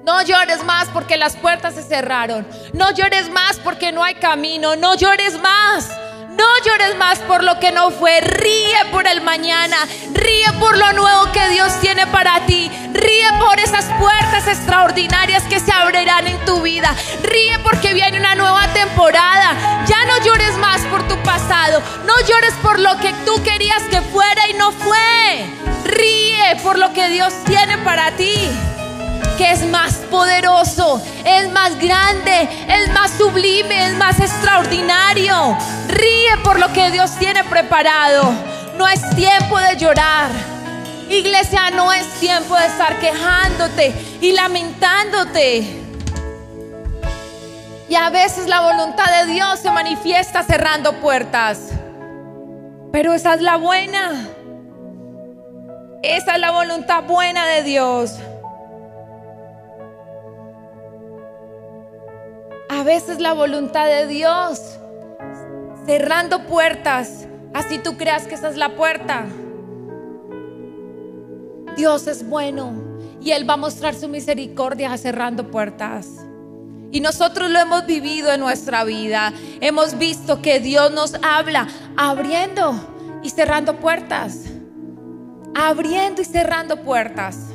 No 0.04 0.23
llores 0.23 0.62
más 0.62 0.87
porque 0.90 1.16
las 1.16 1.35
puertas 1.35 1.75
se 1.75 1.83
cerraron. 1.83 2.47
No 2.73 2.92
llores 2.92 3.28
más 3.30 3.59
porque 3.64 3.90
no 3.90 4.04
hay 4.04 4.14
camino. 4.14 4.76
No 4.76 4.95
llores 4.95 5.37
más. 5.40 5.90
No 6.37 6.45
llores 6.64 6.97
más 6.97 7.19
por 7.21 7.43
lo 7.43 7.59
que 7.59 7.73
no 7.73 7.90
fue. 7.90 8.21
Ríe 8.21 8.85
por 8.90 9.07
el 9.07 9.23
mañana. 9.23 9.76
Ríe 10.12 10.52
por 10.61 10.76
lo 10.76 10.93
nuevo 10.93 11.33
que 11.33 11.49
Dios 11.49 11.81
tiene 11.81 12.07
para 12.07 12.45
ti. 12.45 12.71
Ríe 12.93 13.28
por 13.40 13.59
esas 13.59 13.87
puertas 13.99 14.47
extraordinarias 14.47 15.45
que 15.45 15.61
se 15.61 15.73
abrirán 15.73 16.26
en 16.26 16.45
tu 16.45 16.61
vida. 16.61 16.95
Ríe 17.23 17.59
porque 17.61 17.95
viene 17.95 18.19
una 18.19 18.35
nueva 18.35 18.69
temporada. 18.75 19.85
Ya 19.87 20.05
no 20.05 20.25
llores 20.25 20.59
más 20.59 20.83
por 20.83 21.09
tu 21.09 21.16
pasado. 21.23 21.83
No 22.05 22.14
llores 22.28 22.52
por 22.62 22.81
lo 22.81 22.99
que 22.99 23.14
tú 23.25 23.43
querías 23.43 23.83
que 23.85 24.02
fuera 24.02 24.49
y 24.50 24.55
no 24.55 24.73
fue. 24.73 25.47
Ríe 25.85 26.57
por 26.62 26.78
lo 26.78 26.93
que 26.93 27.09
Dios 27.09 27.33
tiene 27.47 27.78
para 27.78 28.11
ti 28.12 28.50
que 29.37 29.50
es 29.52 29.64
más 29.66 29.95
poderoso, 30.11 31.02
es 31.25 31.50
más 31.52 31.78
grande, 31.78 32.49
es 32.69 32.93
más 32.93 33.11
sublime, 33.12 33.87
es 33.87 33.95
más 33.97 34.19
extraordinario. 34.19 35.57
Ríe 35.88 36.37
por 36.43 36.59
lo 36.59 36.73
que 36.73 36.90
Dios 36.90 37.12
tiene 37.19 37.45
preparado. 37.45 38.33
No 38.76 38.88
es 38.88 39.00
tiempo 39.14 39.59
de 39.59 39.76
llorar. 39.76 40.31
Iglesia, 41.09 41.71
no 41.71 41.93
es 41.93 42.07
tiempo 42.19 42.57
de 42.57 42.66
estar 42.66 42.99
quejándote 42.99 43.95
y 44.21 44.33
lamentándote. 44.33 45.83
Y 47.88 47.95
a 47.95 48.11
veces 48.11 48.49
la 48.49 48.61
voluntad 48.61 49.07
de 49.23 49.33
Dios 49.33 49.61
se 49.61 49.71
manifiesta 49.71 50.43
cerrando 50.43 50.95
puertas. 51.00 51.71
Pero 52.93 53.12
esa 53.14 53.35
es 53.35 53.43
la 53.43 53.57
buena. 53.57 54.28
Esa 56.02 56.35
es 56.35 56.40
la 56.40 56.50
voluntad 56.50 57.05
buena 57.05 57.47
de 57.47 57.62
Dios. 57.62 58.19
Veces 62.87 63.21
la 63.21 63.35
voluntad 63.35 63.87
de 63.87 64.07
Dios, 64.07 64.61
cerrando 65.87 66.47
puertas, 66.47 67.27
así 67.53 67.79
tú 67.79 67.97
creas 67.97 68.29
que 68.29 68.37
esa 68.37 68.49
es 68.49 68.57
la 68.57 68.77
puerta. 68.77 69.27
Dios 71.77 72.07
es 72.07 72.27
bueno 72.27 72.73
y 73.21 73.33
Él 73.33 73.47
va 73.49 73.55
a 73.55 73.59
mostrar 73.59 73.95
su 73.97 74.09
misericordia 74.09 74.97
cerrando 74.97 75.51
puertas. 75.51 76.07
Y 76.93 77.01
nosotros 77.01 77.51
lo 77.51 77.59
hemos 77.59 77.85
vivido 77.87 78.33
en 78.33 78.39
nuestra 78.41 78.85
vida. 78.85 79.33
Hemos 79.61 79.99
visto 79.99 80.41
que 80.41 80.61
Dios 80.61 80.93
nos 80.93 81.15
habla 81.23 81.67
abriendo 81.97 82.73
y 83.25 83.31
cerrando 83.31 83.77
puertas. 83.81 84.45
Abriendo 85.57 86.23
y 86.23 86.25
cerrando 86.25 86.83
puertas. 86.83 87.49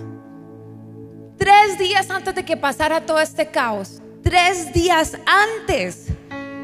Tres 1.38 1.80
días 1.80 2.10
antes 2.10 2.36
de 2.36 2.44
que 2.44 2.58
pasara 2.58 3.06
todo 3.06 3.20
este 3.22 3.48
caos, 3.48 4.02
tres 4.23 4.73
días 4.73 5.17
antes 5.25 6.07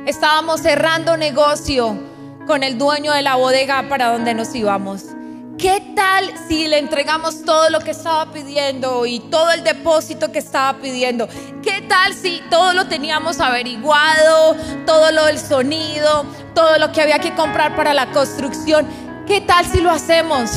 estábamos 0.06 0.62
cerrando 0.62 1.18
negocio 1.18 1.98
con 2.46 2.64
el 2.64 2.78
dueño 2.78 3.12
de 3.14 3.22
la 3.22 3.36
bodega 3.36 3.88
para 3.90 4.12
donde 4.12 4.34
nos 4.34 4.54
íbamos. 4.56 5.04
¿Qué 5.58 5.94
tal 5.96 6.32
si 6.48 6.68
le 6.68 6.78
entregamos 6.78 7.44
todo 7.44 7.70
lo 7.70 7.80
que 7.80 7.92
estaba 7.92 8.32
pidiendo 8.32 9.06
y 9.08 9.20
todo 9.20 9.52
el 9.52 9.64
depósito 9.64 10.32
que 10.32 10.40
estaba 10.40 10.80
pidiendo? 10.80 11.28
¿Qué 11.64 11.82
tal 11.82 12.14
si 12.14 12.42
todo 12.50 12.74
lo 12.74 12.88
teníamos 12.88 13.40
averiguado, 13.40 14.56
todo 14.86 15.12
lo 15.12 15.26
del 15.26 15.40
sonido, 15.40 16.26
todo 16.54 16.78
lo 16.78 16.92
que 16.92 17.02
había 17.02 17.20
que 17.20 17.34
comprar 17.34 17.76
para 17.76 17.94
la 17.96 18.12
construcción? 18.12 18.88
¿Qué 19.26 19.42
tal 19.42 19.66
si 19.66 19.82
lo 19.82 19.90
hacemos? 19.90 20.52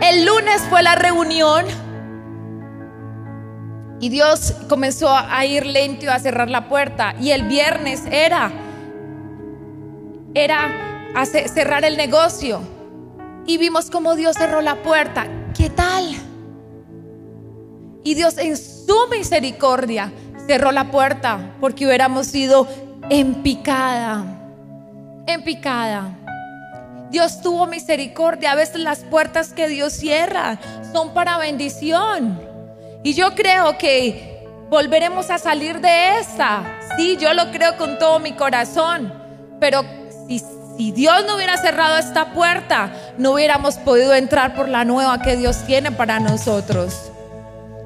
El 0.00 0.24
lunes 0.24 0.62
fue 0.70 0.82
la 0.82 0.94
reunión 0.94 1.66
y 4.02 4.08
Dios 4.08 4.52
comenzó 4.68 5.16
a 5.16 5.46
ir 5.46 5.64
lento 5.64 6.10
a 6.10 6.18
cerrar 6.18 6.50
la 6.50 6.68
puerta. 6.68 7.14
Y 7.20 7.30
el 7.30 7.44
viernes 7.44 8.02
era, 8.10 8.50
era 10.34 11.24
cerrar 11.46 11.84
el 11.84 11.96
negocio. 11.96 12.60
Y 13.46 13.58
vimos 13.58 13.92
cómo 13.92 14.16
Dios 14.16 14.36
cerró 14.36 14.60
la 14.60 14.82
puerta. 14.82 15.28
¿Qué 15.56 15.70
tal? 15.70 16.16
Y 18.02 18.14
Dios 18.14 18.38
en 18.38 18.56
su 18.56 18.96
misericordia 19.08 20.12
cerró 20.48 20.72
la 20.72 20.90
puerta 20.90 21.54
porque 21.60 21.86
hubiéramos 21.86 22.26
sido 22.26 22.66
en 23.08 23.44
picada. 23.44 24.24
En 25.28 25.44
picada. 25.44 26.18
Dios 27.12 27.40
tuvo 27.40 27.68
misericordia. 27.68 28.50
A 28.50 28.56
veces 28.56 28.80
las 28.80 29.04
puertas 29.04 29.52
que 29.52 29.68
Dios 29.68 29.92
cierra 29.92 30.58
son 30.92 31.14
para 31.14 31.38
bendición. 31.38 32.51
Y 33.02 33.14
yo 33.14 33.34
creo 33.34 33.76
que 33.78 34.46
volveremos 34.70 35.30
a 35.30 35.38
salir 35.38 35.80
de 35.80 36.18
esta. 36.18 36.78
Sí, 36.96 37.16
yo 37.20 37.34
lo 37.34 37.50
creo 37.50 37.76
con 37.76 37.98
todo 37.98 38.20
mi 38.20 38.32
corazón. 38.32 39.12
Pero 39.58 39.82
si, 40.28 40.40
si 40.78 40.92
Dios 40.92 41.24
no 41.26 41.36
hubiera 41.36 41.56
cerrado 41.56 41.98
esta 41.98 42.32
puerta, 42.32 42.92
no 43.18 43.32
hubiéramos 43.32 43.76
podido 43.76 44.14
entrar 44.14 44.54
por 44.54 44.68
la 44.68 44.84
nueva 44.84 45.20
que 45.20 45.36
Dios 45.36 45.64
tiene 45.66 45.90
para 45.90 46.20
nosotros. 46.20 47.10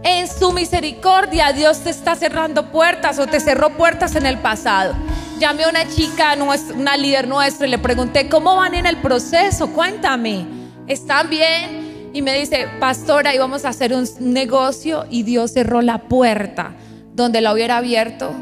En 0.03 0.29
su 0.29 0.53
misericordia 0.53 1.53
Dios 1.53 1.81
te 1.81 1.91
está 1.91 2.15
cerrando 2.15 2.71
puertas 2.71 3.19
o 3.19 3.27
te 3.27 3.41
cerró 3.41 3.71
puertas 3.71 4.15
en 4.15 4.27
el 4.27 4.39
pasado. 4.39 4.95
Llamé 5.39 5.65
a 5.65 5.69
una 5.69 5.89
chica, 5.89 6.37
una 6.75 6.97
líder 6.97 7.27
nuestra, 7.27 7.67
y 7.67 7.71
le 7.71 7.79
pregunté, 7.79 8.29
¿cómo 8.29 8.55
van 8.55 8.75
en 8.75 8.87
el 8.87 8.99
proceso? 8.99 9.73
Cuéntame, 9.73 10.47
¿están 10.87 11.29
bien? 11.29 11.86
Y 12.17 12.23
me 12.23 12.39
dice, 12.39 12.67
pastora, 12.81 13.35
íbamos 13.35 13.67
a 13.67 13.69
hacer 13.69 13.93
un 13.93 14.09
negocio 14.21 15.05
y 15.11 15.23
Dios 15.23 15.53
cerró 15.53 15.83
la 15.83 16.09
puerta. 16.09 16.75
Donde 17.13 17.43
la 17.43 17.53
hubiera 17.53 17.77
abierto, 17.77 18.33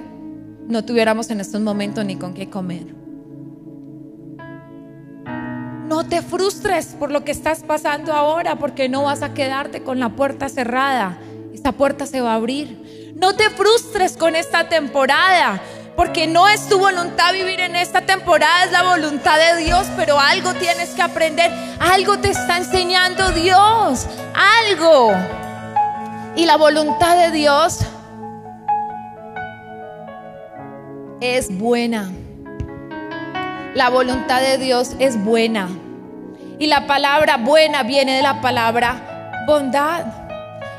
no 0.69 0.85
tuviéramos 0.85 1.29
en 1.31 1.41
estos 1.41 1.61
momentos 1.61 2.05
ni 2.05 2.15
con 2.15 2.35
qué 2.35 2.49
comer. 2.49 2.95
No 5.89 6.07
te 6.07 6.23
frustres 6.23 6.95
por 6.97 7.11
lo 7.11 7.25
que 7.25 7.33
estás 7.33 7.65
pasando 7.65 8.13
ahora, 8.13 8.61
porque 8.61 8.89
no 8.89 9.03
vas 9.03 9.23
a 9.23 9.35
quedarte 9.35 9.83
con 9.83 9.99
la 9.99 10.11
puerta 10.11 10.49
cerrada. 10.49 11.19
Esta 11.53 11.73
puerta 11.73 12.07
se 12.07 12.21
va 12.21 12.31
a 12.31 12.37
abrir. 12.37 13.13
No 13.17 13.35
te 13.35 13.51
frustres 13.51 14.17
con 14.17 14.37
esta 14.37 14.69
temporada. 14.69 15.61
Porque 15.97 16.27
no 16.27 16.49
es 16.49 16.69
tu 16.69 16.79
voluntad 16.79 17.33
vivir 17.33 17.61
en 17.61 17.77
esta 17.77 18.01
temporada, 18.01 18.65
es 18.65 18.73
la 18.73 18.83
voluntad 18.83 19.39
de 19.39 19.65
Dios, 19.65 19.87
pero 19.97 20.19
algo 20.19 20.53
tienes 20.55 20.91
que 20.91 21.03
aprender, 21.03 21.53
algo 21.79 22.19
te 22.19 22.31
está 22.31 22.57
enseñando 22.57 23.31
Dios, 23.31 24.07
algo. 24.35 25.13
Y 26.35 26.47
la 26.47 26.57
voluntad 26.57 27.17
de 27.17 27.31
Dios 27.31 27.79
es 31.21 31.57
buena. 31.57 32.11
La 33.75 33.89
voluntad 33.89 34.41
de 34.41 34.59
Dios 34.59 34.97
es 34.99 35.23
buena. 35.23 35.69
Y 36.59 36.67
la 36.67 36.87
palabra 36.87 37.37
buena 37.37 37.85
viene 37.85 38.17
de 38.17 38.23
la 38.23 38.41
palabra 38.41 39.43
bondad. 39.47 40.07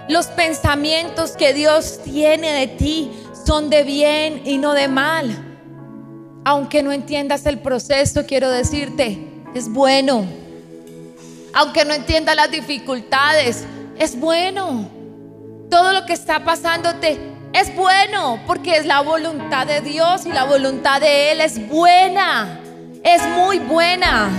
Los 0.08 0.28
pensamientos 0.28 1.32
que 1.32 1.54
Dios 1.54 2.00
tiene 2.04 2.52
de 2.54 2.68
ti 2.68 3.12
son 3.46 3.70
de 3.70 3.84
bien 3.84 4.42
y 4.46 4.58
no 4.58 4.74
de 4.74 4.88
mal. 4.88 5.30
Aunque 6.44 6.84
no 6.84 6.92
entiendas 6.92 7.46
el 7.46 7.60
proceso, 7.60 8.26
quiero 8.26 8.50
decirte, 8.50 9.20
es 9.54 9.72
bueno. 9.72 10.26
Aunque 11.54 11.86
no 11.86 11.94
entiendas 11.94 12.36
las 12.36 12.52
dificultades, 12.52 13.66
es 13.98 14.20
bueno. 14.20 14.90
Todo 15.70 15.94
lo 15.94 16.06
que 16.06 16.14
está 16.14 16.44
pasándote 16.44 17.34
Es 17.52 17.74
bueno 17.74 18.40
porque 18.46 18.76
es 18.76 18.86
la 18.86 19.00
voluntad 19.00 19.66
de 19.66 19.80
Dios 19.80 20.26
y 20.26 20.32
la 20.32 20.44
voluntad 20.44 21.00
de 21.00 21.32
Él 21.32 21.40
es 21.40 21.66
buena. 21.70 22.60
Es 23.02 23.26
muy 23.30 23.60
buena. 23.60 24.30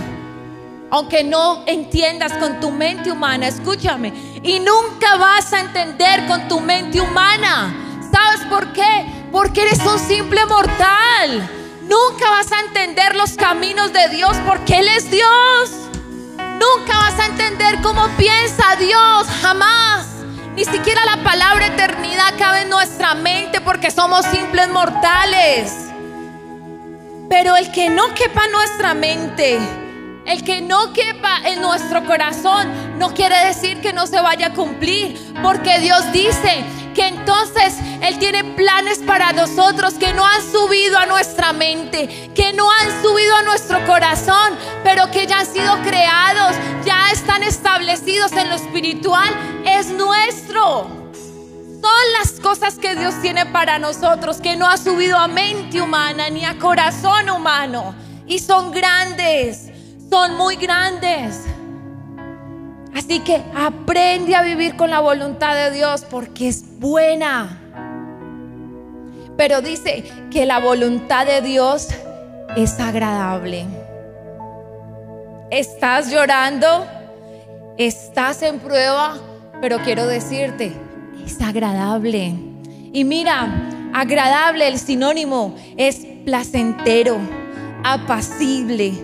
Aunque 0.90 1.24
no 1.24 1.64
entiendas 1.66 2.34
con 2.34 2.60
tu 2.60 2.70
mente 2.70 3.10
humana, 3.10 3.48
escúchame. 3.48 4.12
Y 4.42 4.60
nunca 4.60 5.16
vas 5.16 5.50
a 5.54 5.60
entender 5.60 6.26
con 6.26 6.46
tu 6.46 6.60
mente 6.60 7.00
humana. 7.00 7.85
¿Sabes 8.10 8.46
por 8.48 8.72
qué? 8.72 9.06
Porque 9.32 9.62
eres 9.62 9.80
un 9.80 9.98
simple 9.98 10.44
mortal. 10.46 11.50
Nunca 11.82 12.30
vas 12.30 12.50
a 12.52 12.60
entender 12.60 13.14
los 13.14 13.34
caminos 13.34 13.92
de 13.92 14.08
Dios 14.08 14.36
porque 14.46 14.78
Él 14.78 14.88
es 14.88 15.10
Dios. 15.10 15.70
Nunca 16.36 16.98
vas 16.98 17.18
a 17.18 17.26
entender 17.26 17.80
cómo 17.82 18.08
piensa 18.16 18.76
Dios, 18.78 19.26
jamás. 19.42 20.06
Ni 20.54 20.64
siquiera 20.64 21.04
la 21.04 21.22
palabra 21.22 21.66
eternidad 21.66 22.34
cabe 22.38 22.62
en 22.62 22.70
nuestra 22.70 23.14
mente 23.14 23.60
porque 23.60 23.90
somos 23.90 24.24
simples 24.26 24.68
mortales. 24.68 25.72
Pero 27.28 27.56
el 27.56 27.70
que 27.72 27.90
no 27.90 28.14
quepa 28.14 28.44
en 28.46 28.52
nuestra 28.52 28.94
mente, 28.94 29.58
el 30.26 30.42
que 30.44 30.62
no 30.62 30.92
quepa 30.92 31.40
en 31.44 31.60
nuestro 31.60 32.04
corazón, 32.06 32.98
no 32.98 33.12
quiere 33.12 33.46
decir 33.46 33.80
que 33.80 33.92
no 33.92 34.06
se 34.06 34.20
vaya 34.20 34.48
a 34.48 34.54
cumplir, 34.54 35.20
porque 35.42 35.78
Dios 35.80 36.10
dice 36.12 36.64
que 36.96 37.06
entonces 37.06 37.74
Él 38.00 38.18
tiene 38.18 38.42
planes 38.42 39.00
para 39.00 39.32
nosotros 39.32 39.94
que 39.94 40.14
no 40.14 40.24
han 40.24 40.40
subido 40.50 40.98
a 40.98 41.04
nuestra 41.04 41.52
mente, 41.52 42.08
que 42.34 42.54
no 42.54 42.68
han 42.70 43.02
subido 43.02 43.36
a 43.36 43.42
nuestro 43.42 43.84
corazón, 43.84 44.56
pero 44.82 45.10
que 45.10 45.26
ya 45.26 45.40
han 45.40 45.46
sido 45.46 45.76
creados, 45.82 46.56
ya 46.86 47.10
están 47.12 47.42
establecidos 47.42 48.32
en 48.32 48.48
lo 48.48 48.54
espiritual, 48.54 49.28
es 49.66 49.90
nuestro. 49.90 50.88
Son 51.82 52.12
las 52.18 52.40
cosas 52.40 52.78
que 52.78 52.96
Dios 52.96 53.14
tiene 53.20 53.44
para 53.44 53.78
nosotros, 53.78 54.38
que 54.38 54.56
no 54.56 54.66
ha 54.66 54.78
subido 54.78 55.18
a 55.18 55.28
mente 55.28 55.82
humana 55.82 56.30
ni 56.30 56.46
a 56.46 56.58
corazón 56.58 57.28
humano. 57.28 57.94
Y 58.26 58.38
son 58.38 58.72
grandes, 58.72 59.68
son 60.10 60.36
muy 60.36 60.56
grandes. 60.56 61.42
Así 62.96 63.20
que 63.20 63.42
aprende 63.54 64.34
a 64.34 64.40
vivir 64.40 64.74
con 64.74 64.88
la 64.88 65.00
voluntad 65.00 65.54
de 65.54 65.70
Dios 65.70 66.06
porque 66.08 66.48
es 66.48 66.64
buena. 66.80 67.60
Pero 69.36 69.60
dice 69.60 70.02
que 70.30 70.46
la 70.46 70.60
voluntad 70.60 71.26
de 71.26 71.42
Dios 71.42 71.88
es 72.56 72.80
agradable. 72.80 73.66
Estás 75.50 76.10
llorando, 76.10 76.86
estás 77.76 78.40
en 78.40 78.60
prueba, 78.60 79.18
pero 79.60 79.78
quiero 79.80 80.06
decirte, 80.06 80.72
es 81.22 81.38
agradable. 81.42 82.34
Y 82.94 83.04
mira, 83.04 83.68
agradable, 83.92 84.68
el 84.68 84.78
sinónimo 84.78 85.54
es 85.76 86.06
placentero, 86.24 87.18
apacible, 87.84 88.94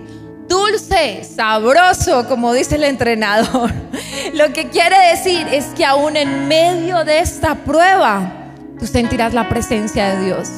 dulce, 0.53 1.25
sabroso, 1.25 2.29
como 2.29 2.53
dice 2.53 2.77
el 2.77 2.85
entrenador. 2.85 3.73
Lo 4.35 4.53
que 4.53 4.69
quiere 4.69 4.97
decir 5.11 5.47
es 5.51 5.65
que 5.75 5.85
aún 5.87 6.15
en 6.15 6.47
medio 6.47 7.05
de 7.05 7.21
esta 7.21 7.55
prueba, 7.55 8.53
tú 8.79 8.87
sentirás 8.87 9.33
la 9.33 9.49
presencia 9.49 10.15
de 10.15 10.27
Dios. 10.27 10.49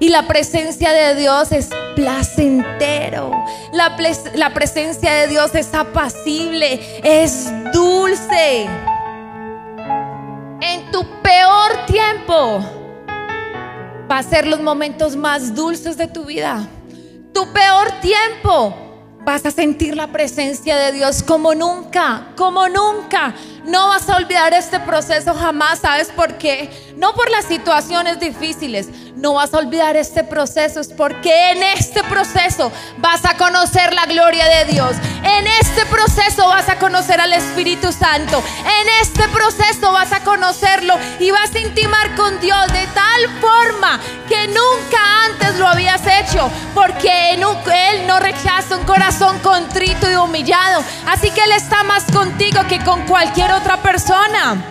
Y 0.00 0.10
la 0.10 0.26
presencia 0.26 0.92
de 0.92 1.14
Dios 1.14 1.50
es 1.52 1.70
placentero. 1.96 3.32
La, 3.72 3.96
la, 4.34 4.52
presencia 4.52 5.12
de 5.14 5.28
Dios 5.28 5.54
es 5.54 5.72
apacible, 5.72 7.00
es 7.02 7.50
dulce. 7.72 8.66
En 10.60 10.90
tu 10.92 11.04
peor 11.22 11.86
tiempo 11.86 12.60
va 14.10 14.18
a 14.18 14.22
ser 14.22 14.46
los 14.46 14.60
momentos 14.60 15.16
más 15.16 15.54
dulces 15.54 15.96
de 15.96 16.06
tu 16.06 16.26
vida. 16.26 16.68
Tu 17.32 17.50
peor 17.52 17.90
tiempo 18.00 18.87
vas 19.24 19.44
a 19.44 19.50
sentir 19.50 19.96
la 19.96 20.08
presencia 20.08 20.76
de 20.76 20.92
Dios 20.92 21.22
como 21.22 21.54
nunca, 21.54 22.28
como 22.36 22.68
nunca. 22.68 23.34
No 23.68 23.88
vas 23.88 24.08
a 24.08 24.16
olvidar 24.16 24.54
este 24.54 24.80
proceso 24.80 25.34
jamás. 25.34 25.80
¿Sabes 25.80 26.08
por 26.08 26.38
qué? 26.38 26.70
No 26.96 27.14
por 27.14 27.30
las 27.30 27.44
situaciones 27.44 28.18
difíciles. 28.18 28.88
No 29.14 29.34
vas 29.34 29.52
a 29.52 29.58
olvidar 29.58 29.94
este 29.94 30.24
proceso. 30.24 30.80
Es 30.80 30.88
porque 30.88 31.50
en 31.50 31.62
este 31.62 32.02
proceso 32.04 32.72
vas 32.96 33.26
a 33.26 33.36
conocer 33.36 33.92
la 33.92 34.06
gloria 34.06 34.46
de 34.48 34.72
Dios. 34.72 34.96
En 35.22 35.46
este 35.46 35.84
proceso 35.86 36.48
vas 36.48 36.68
a 36.70 36.78
conocer 36.78 37.20
al 37.20 37.34
Espíritu 37.34 37.92
Santo. 37.92 38.42
En 38.80 38.88
este 39.02 39.28
proceso 39.28 39.92
vas 39.92 40.12
a 40.12 40.20
conocerlo 40.20 40.94
y 41.20 41.30
vas 41.30 41.54
a 41.54 41.58
intimar 41.58 42.14
con 42.14 42.40
Dios 42.40 42.72
de 42.72 42.86
tal 42.94 43.28
forma 43.38 44.00
que 44.28 44.48
nunca 44.48 45.26
antes 45.26 45.58
lo 45.58 45.66
habías 45.66 46.00
hecho. 46.06 46.50
Porque 46.74 47.32
Él 47.32 48.06
no 48.06 48.18
rechaza 48.18 48.76
un 48.76 48.84
corazón 48.84 49.38
contrito 49.40 50.10
y 50.10 50.16
humillado. 50.16 50.82
Así 51.06 51.30
que 51.30 51.42
Él 51.42 51.52
está 51.52 51.82
más 51.82 52.04
contigo 52.04 52.62
que 52.66 52.82
con 52.82 53.06
cualquier 53.06 53.57
otra 53.58 53.82
persona. 53.82 54.64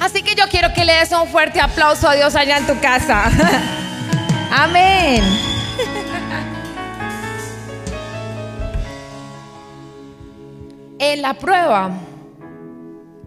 Así 0.00 0.22
que 0.22 0.34
yo 0.34 0.44
quiero 0.48 0.72
que 0.72 0.84
le 0.84 0.94
des 0.94 1.12
un 1.12 1.28
fuerte 1.28 1.60
aplauso 1.60 2.08
a 2.08 2.14
Dios 2.14 2.34
allá 2.34 2.58
en 2.58 2.66
tu 2.66 2.80
casa. 2.80 3.30
Amén. 4.50 5.22
en 10.98 11.22
la 11.22 11.34
prueba 11.34 11.90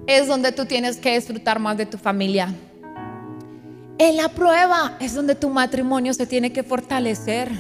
es 0.08 0.28
donde 0.28 0.52
tú 0.52 0.66
tienes 0.66 0.98
que 0.98 1.16
disfrutar 1.16 1.60
más 1.60 1.78
de 1.78 1.86
tu 1.86 1.98
familia. 1.98 2.54
En 4.00 4.18
la 4.18 4.30
prueba 4.30 4.98
es 5.00 5.14
donde 5.14 5.36
tu 5.36 5.50
matrimonio 5.50 6.14
se 6.14 6.26
tiene 6.26 6.52
que 6.52 6.64
fortalecer. 6.64 7.52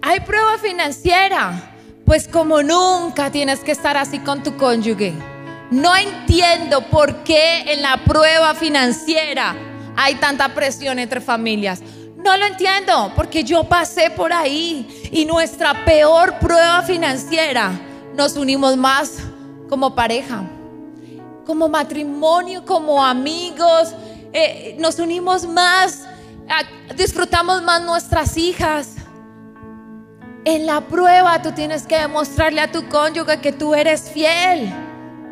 Hay 0.00 0.20
prueba 0.20 0.58
financiera, 0.58 1.74
pues 2.04 2.28
como 2.28 2.62
nunca 2.62 3.30
tienes 3.30 3.60
que 3.60 3.72
estar 3.72 3.96
así 3.96 4.18
con 4.20 4.42
tu 4.42 4.56
cónyuge. 4.56 5.33
No 5.74 5.96
entiendo 5.96 6.82
por 6.82 7.24
qué 7.24 7.72
en 7.72 7.82
la 7.82 7.96
prueba 8.04 8.54
financiera 8.54 9.56
hay 9.96 10.14
tanta 10.14 10.54
presión 10.54 11.00
entre 11.00 11.20
familias. 11.20 11.82
No 12.16 12.36
lo 12.36 12.46
entiendo, 12.46 13.10
porque 13.16 13.42
yo 13.42 13.64
pasé 13.64 14.08
por 14.10 14.32
ahí 14.32 15.10
y 15.10 15.24
nuestra 15.24 15.84
peor 15.84 16.38
prueba 16.38 16.80
financiera 16.82 17.72
nos 18.14 18.36
unimos 18.36 18.76
más 18.76 19.18
como 19.68 19.96
pareja, 19.96 20.44
como 21.44 21.68
matrimonio, 21.68 22.64
como 22.64 23.04
amigos, 23.04 23.96
eh, 24.32 24.76
nos 24.78 25.00
unimos 25.00 25.44
más, 25.44 26.06
disfrutamos 26.94 27.64
más 27.64 27.82
nuestras 27.82 28.36
hijas. 28.36 28.94
En 30.44 30.66
la 30.66 30.82
prueba 30.82 31.42
tú 31.42 31.50
tienes 31.50 31.84
que 31.84 31.98
demostrarle 31.98 32.60
a 32.60 32.70
tu 32.70 32.88
cónyuge 32.88 33.40
que 33.40 33.50
tú 33.50 33.74
eres 33.74 34.08
fiel. 34.08 34.83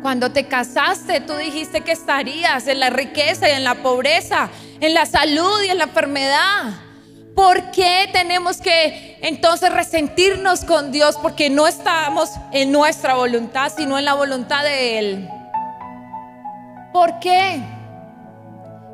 Cuando 0.03 0.33
te 0.33 0.47
casaste, 0.47 1.21
tú 1.21 1.33
dijiste 1.37 1.79
que 1.79 1.93
estarías 1.93 2.67
en 2.67 2.81
la 2.81 2.89
riqueza 2.89 3.47
y 3.47 3.53
en 3.53 3.63
la 3.63 3.75
pobreza, 3.75 4.49
en 4.81 4.93
la 4.93 5.05
salud 5.05 5.63
y 5.65 5.69
en 5.69 5.77
la 5.77 5.85
enfermedad. 5.85 6.73
¿Por 7.33 7.71
qué 7.71 8.09
tenemos 8.11 8.57
que 8.57 9.17
entonces 9.21 9.71
resentirnos 9.71 10.65
con 10.65 10.91
Dios? 10.91 11.17
Porque 11.21 11.49
no 11.49 11.67
estamos 11.67 12.31
en 12.51 12.73
nuestra 12.73 13.15
voluntad, 13.15 13.71
sino 13.73 13.97
en 13.97 14.03
la 14.03 14.13
voluntad 14.13 14.65
de 14.65 14.99
Él. 14.99 15.29
¿Por 16.91 17.19
qué? 17.19 17.63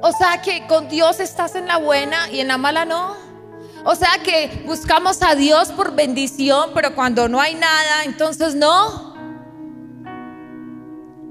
O 0.02 0.12
sea 0.12 0.44
que 0.44 0.68
con 0.68 0.90
Dios 0.90 1.20
estás 1.20 1.56
en 1.56 1.66
la 1.66 1.78
buena 1.78 2.30
y 2.30 2.40
en 2.40 2.50
la 2.50 2.60
mala 2.60 2.86
no. 2.86 3.16
O 3.84 3.96
sea 3.96 4.20
que 4.24 4.62
buscamos 4.68 5.24
a 5.24 5.34
Dios 5.34 5.70
por 5.70 5.96
bendición, 5.96 6.70
pero 6.76 6.94
cuando 6.94 7.28
no 7.28 7.42
hay 7.42 7.56
nada, 7.56 8.04
entonces 8.06 8.54
no. 8.54 9.09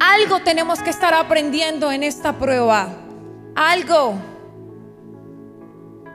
Algo 0.00 0.40
tenemos 0.40 0.80
que 0.80 0.90
estar 0.90 1.12
aprendiendo 1.12 1.90
en 1.90 2.04
esta 2.04 2.32
prueba. 2.38 2.88
Algo. 3.56 4.14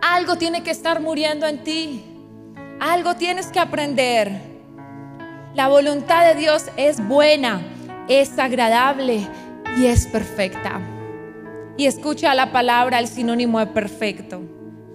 Algo 0.01 0.37
tiene 0.37 0.63
que 0.63 0.71
estar 0.71 1.01
muriendo 1.01 1.45
en 1.47 1.63
ti. 1.63 2.03
Algo 2.79 3.15
tienes 3.15 3.47
que 3.47 3.59
aprender. 3.59 4.31
La 5.53 5.67
voluntad 5.67 6.25
de 6.25 6.35
Dios 6.35 6.65
es 6.77 7.05
buena, 7.05 7.61
es 8.07 8.39
agradable 8.39 9.27
y 9.77 9.85
es 9.85 10.07
perfecta. 10.07 10.79
Y 11.77 11.85
escucha 11.85 12.33
la 12.33 12.51
palabra, 12.51 12.99
el 12.99 13.07
sinónimo 13.07 13.59
de 13.59 13.67
perfecto. 13.67 14.41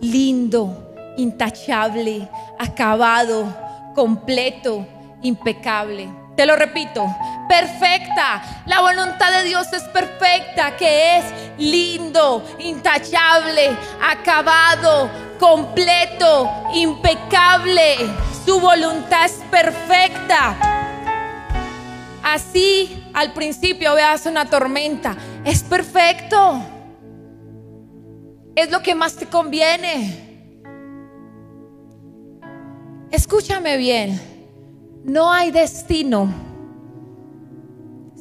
Lindo, 0.01 0.95
intachable, 1.17 2.29
acabado, 2.59 3.55
completo, 3.95 4.87
impecable. 5.23 6.09
Te 6.37 6.47
lo 6.47 6.57
repito, 6.57 7.05
perfecta. 7.49 8.63
La 8.67 8.81
voluntad 8.81 9.33
de 9.33 9.45
Dios 9.45 9.73
es 9.73 9.83
perfecta, 9.85 10.77
que 10.77 11.19
es 11.19 11.25
lindo, 11.59 12.45
intachable, 12.59 13.77
acabado, 14.03 15.11
completo, 15.39 16.49
impecable. 16.75 17.97
Su 18.45 18.61
voluntad 18.61 19.25
es 19.25 19.41
perfecta. 19.51 20.57
Así 22.23 23.05
al 23.15 23.33
principio 23.33 23.95
veas 23.95 24.27
una 24.27 24.45
tormenta. 24.45 25.17
Es 25.45 25.63
perfecto. 25.63 26.63
es 28.55 28.71
lo 28.71 28.83
que 28.83 28.95
más 28.95 29.15
te 29.15 29.27
conviene. 29.27 30.27
Escúchame 33.11 33.77
bien, 33.79 34.21
no 35.05 35.33
hay 35.33 35.51
destino 35.51 36.48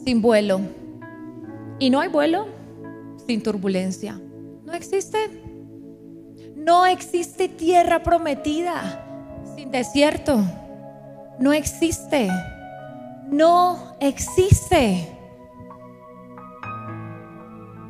sin 0.08 0.22
vuelo 0.22 0.62
y 1.80 1.90
no 1.90 2.00
hay 2.00 2.08
vuelo 2.08 2.48
sin 3.26 3.44
turbulencia. 3.44 4.18
No 4.64 4.72
existe. 4.72 5.18
No 6.56 6.86
existe 6.86 7.50
tierra 7.50 8.02
prometida 8.04 9.04
sin 9.54 9.70
desierto. 9.70 10.40
No 11.40 11.52
existe. 11.52 12.30
No 13.28 13.98
existe. 14.00 15.14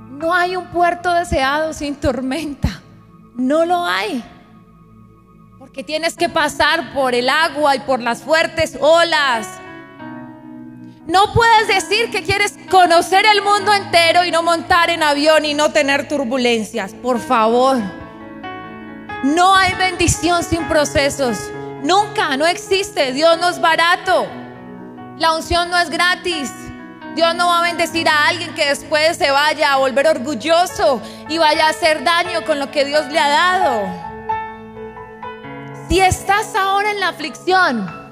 No 0.09 0.33
hay 0.33 0.55
un 0.55 0.65
puerto 0.71 1.13
deseado 1.13 1.71
sin 1.71 1.95
tormenta. 1.97 2.81
No 3.35 3.63
lo 3.63 3.85
hay. 3.85 4.23
Porque 5.59 5.83
tienes 5.83 6.15
que 6.15 6.29
pasar 6.29 6.95
por 6.95 7.13
el 7.13 7.29
agua 7.29 7.75
y 7.75 7.79
por 7.81 8.01
las 8.01 8.23
fuertes 8.23 8.75
olas. 8.81 9.47
No 11.07 11.33
puedes 11.33 11.69
decir 11.69 12.11
que 12.11 12.21
quieres 12.21 12.55
conocer 12.69 13.25
el 13.25 13.41
mundo 13.41 13.73
entero 13.73 14.25
y 14.25 14.31
no 14.31 14.43
montar 14.43 14.89
en 14.89 15.03
avión 15.03 15.45
y 15.45 15.53
no 15.53 15.71
tener 15.71 16.09
turbulencias. 16.09 16.93
Por 16.93 17.19
favor. 17.19 17.77
No 19.23 19.55
hay 19.55 19.73
bendición 19.75 20.43
sin 20.43 20.67
procesos. 20.67 21.49
Nunca, 21.81 22.35
no 22.35 22.45
existe. 22.45 23.13
Dios 23.13 23.37
no 23.39 23.49
es 23.49 23.61
barato. 23.61 24.27
La 25.17 25.33
unción 25.33 25.69
no 25.69 25.79
es 25.79 25.89
gratis. 25.89 26.51
Dios 27.15 27.33
no 27.35 27.47
va 27.47 27.59
a 27.59 27.61
bendecir 27.63 28.09
a 28.09 28.27
alguien 28.27 28.53
que 28.53 28.67
después 28.67 29.15
se 29.15 29.31
vaya 29.31 29.73
a 29.73 29.77
volver 29.77 30.07
orgulloso 30.07 31.01
y 31.29 31.37
vaya 31.37 31.67
a 31.67 31.69
hacer 31.69 32.03
daño 32.03 32.43
con 32.45 32.59
lo 32.59 32.69
que 32.69 32.83
Dios 32.83 33.07
le 33.07 33.17
ha 33.17 33.29
dado. 33.29 34.07
Si 35.87 36.01
estás 36.01 36.53
ahora 36.53 36.91
en 36.91 36.99
la 36.99 37.07
aflicción, 37.07 38.06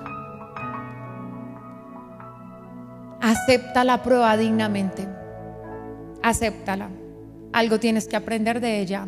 acepta 3.22 3.84
la 3.84 4.02
prueba 4.04 4.38
dignamente. 4.38 5.08
Acéptala. 6.22 6.90
Algo 7.54 7.80
tienes 7.80 8.08
que 8.08 8.16
aprender 8.16 8.60
de 8.60 8.80
ella. 8.80 9.08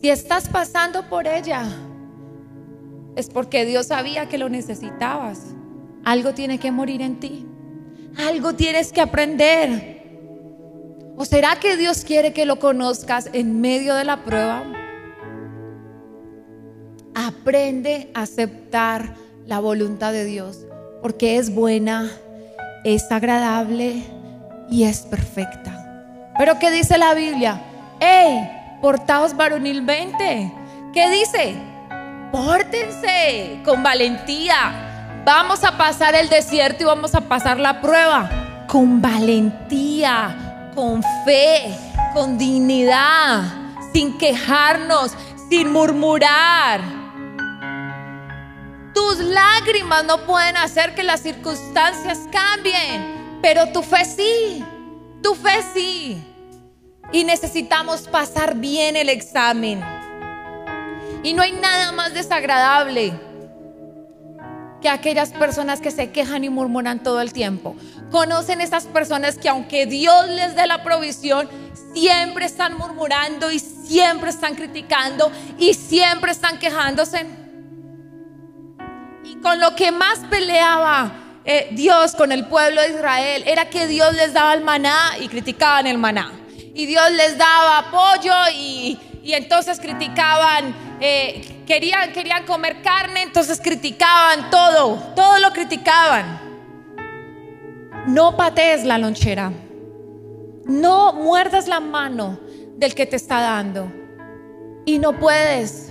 Si 0.00 0.10
estás 0.10 0.48
pasando 0.48 1.08
por 1.08 1.26
ella, 1.26 1.64
es 3.16 3.30
porque 3.30 3.64
Dios 3.64 3.86
sabía 3.86 4.28
que 4.28 4.38
lo 4.38 4.48
necesitabas. 4.48 5.54
Algo 6.04 6.34
tiene 6.34 6.58
que 6.58 6.70
morir 6.70 7.00
en 7.00 7.20
ti. 7.20 7.46
Algo 8.18 8.54
tienes 8.54 8.92
que 8.92 9.00
aprender. 9.00 9.94
¿O 11.16 11.24
será 11.24 11.56
que 11.60 11.76
Dios 11.76 12.04
quiere 12.04 12.32
que 12.32 12.44
lo 12.44 12.58
conozcas 12.58 13.30
en 13.32 13.60
medio 13.60 13.94
de 13.94 14.04
la 14.04 14.24
prueba? 14.24 14.64
Aprende 17.14 18.10
a 18.14 18.22
aceptar 18.22 19.14
la 19.46 19.60
voluntad 19.60 20.12
de 20.12 20.24
Dios, 20.24 20.66
porque 21.00 21.36
es 21.36 21.54
buena, 21.54 22.10
es 22.84 23.10
agradable 23.10 24.02
y 24.70 24.84
es 24.84 25.00
perfecta. 25.00 26.04
Pero 26.38 26.58
¿qué 26.58 26.70
dice 26.70 26.98
la 26.98 27.14
Biblia? 27.14 27.60
¡Ey! 28.00 28.50
Portaos 28.80 29.36
varonilmente. 29.36 30.52
¿Qué 30.92 31.10
dice? 31.10 31.54
Pórtense 32.30 33.60
con 33.64 33.82
valentía 33.82 34.84
Vamos 35.24 35.64
a 35.64 35.78
pasar 35.78 36.14
el 36.14 36.28
desierto 36.28 36.82
y 36.82 36.86
vamos 36.86 37.14
a 37.14 37.22
pasar 37.22 37.58
la 37.58 37.80
prueba 37.80 38.28
con 38.66 39.00
valentía, 39.00 40.70
con 40.74 41.02
fe, 41.24 41.74
con 42.12 42.36
dignidad, 42.36 43.42
sin 43.94 44.18
quejarnos, 44.18 45.12
sin 45.48 45.72
murmurar. 45.72 47.03
Tus 48.94 49.18
lágrimas 49.18 50.04
no 50.04 50.24
pueden 50.24 50.56
hacer 50.56 50.94
que 50.94 51.02
las 51.02 51.20
circunstancias 51.20 52.20
cambien, 52.30 53.38
pero 53.42 53.72
tu 53.72 53.82
fe 53.82 54.04
sí, 54.04 54.64
tu 55.22 55.34
fe 55.34 55.62
sí. 55.74 56.24
Y 57.12 57.24
necesitamos 57.24 58.02
pasar 58.02 58.54
bien 58.56 58.96
el 58.96 59.08
examen. 59.08 59.82
Y 61.22 61.34
no 61.34 61.42
hay 61.42 61.52
nada 61.52 61.92
más 61.92 62.14
desagradable 62.14 63.12
que 64.80 64.88
aquellas 64.88 65.32
personas 65.32 65.80
que 65.80 65.90
se 65.90 66.12
quejan 66.12 66.44
y 66.44 66.50
murmuran 66.50 67.02
todo 67.02 67.20
el 67.20 67.32
tiempo. 67.32 67.74
Conocen 68.10 68.60
esas 68.60 68.84
personas 68.84 69.38
que 69.38 69.48
aunque 69.48 69.86
Dios 69.86 70.28
les 70.28 70.54
dé 70.54 70.66
la 70.66 70.82
provisión, 70.84 71.48
siempre 71.94 72.44
están 72.44 72.76
murmurando 72.76 73.50
y 73.50 73.58
siempre 73.58 74.30
están 74.30 74.54
criticando 74.54 75.32
y 75.58 75.74
siempre 75.74 76.32
están 76.32 76.58
quejándose. 76.58 77.43
Con 79.44 79.60
lo 79.60 79.76
que 79.76 79.92
más 79.92 80.18
peleaba 80.28 81.12
eh, 81.44 81.68
Dios 81.70 82.16
con 82.16 82.32
el 82.32 82.46
pueblo 82.46 82.80
de 82.80 82.88
Israel 82.88 83.44
era 83.46 83.70
que 83.70 83.86
Dios 83.86 84.12
les 84.14 84.32
daba 84.32 84.54
el 84.54 84.64
maná 84.64 85.12
y 85.20 85.28
criticaban 85.28 85.86
el 85.86 85.98
maná. 85.98 86.32
Y 86.74 86.86
Dios 86.86 87.08
les 87.12 87.38
daba 87.38 87.92
pollo 87.92 88.34
y, 88.56 88.98
y 89.22 89.34
entonces 89.34 89.78
criticaban 89.78 90.74
eh, 91.00 91.62
querían, 91.66 92.12
querían 92.12 92.46
comer 92.46 92.80
carne, 92.82 93.22
entonces 93.22 93.60
criticaban 93.60 94.48
todo, 94.50 94.96
todo 95.14 95.38
lo 95.38 95.52
criticaban. 95.52 96.40
No 98.06 98.36
patees 98.36 98.84
la 98.84 98.96
lonchera, 98.96 99.52
no 100.64 101.12
muerdas 101.12 101.68
la 101.68 101.80
mano 101.80 102.38
del 102.76 102.94
que 102.94 103.04
te 103.04 103.16
está 103.16 103.40
dando. 103.40 103.92
Y 104.86 104.98
no 104.98 105.18
puedes. 105.18 105.90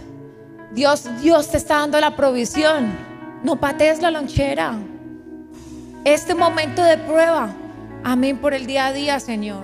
Dios, 0.72 1.08
Dios 1.22 1.52
te 1.52 1.58
está 1.58 1.78
dando 1.78 2.00
la 2.00 2.16
provisión. 2.16 3.13
No 3.44 3.58
patees 3.58 4.02
la 4.02 4.10
lonchera. 4.10 4.74
Este 6.06 6.34
momento 6.34 6.82
de 6.82 6.98
prueba. 6.98 7.54
Amén 8.04 8.38
por 8.38 8.54
el 8.54 8.66
día 8.66 8.88
a 8.88 8.94
día, 8.94 9.20
Señor. 9.20 9.64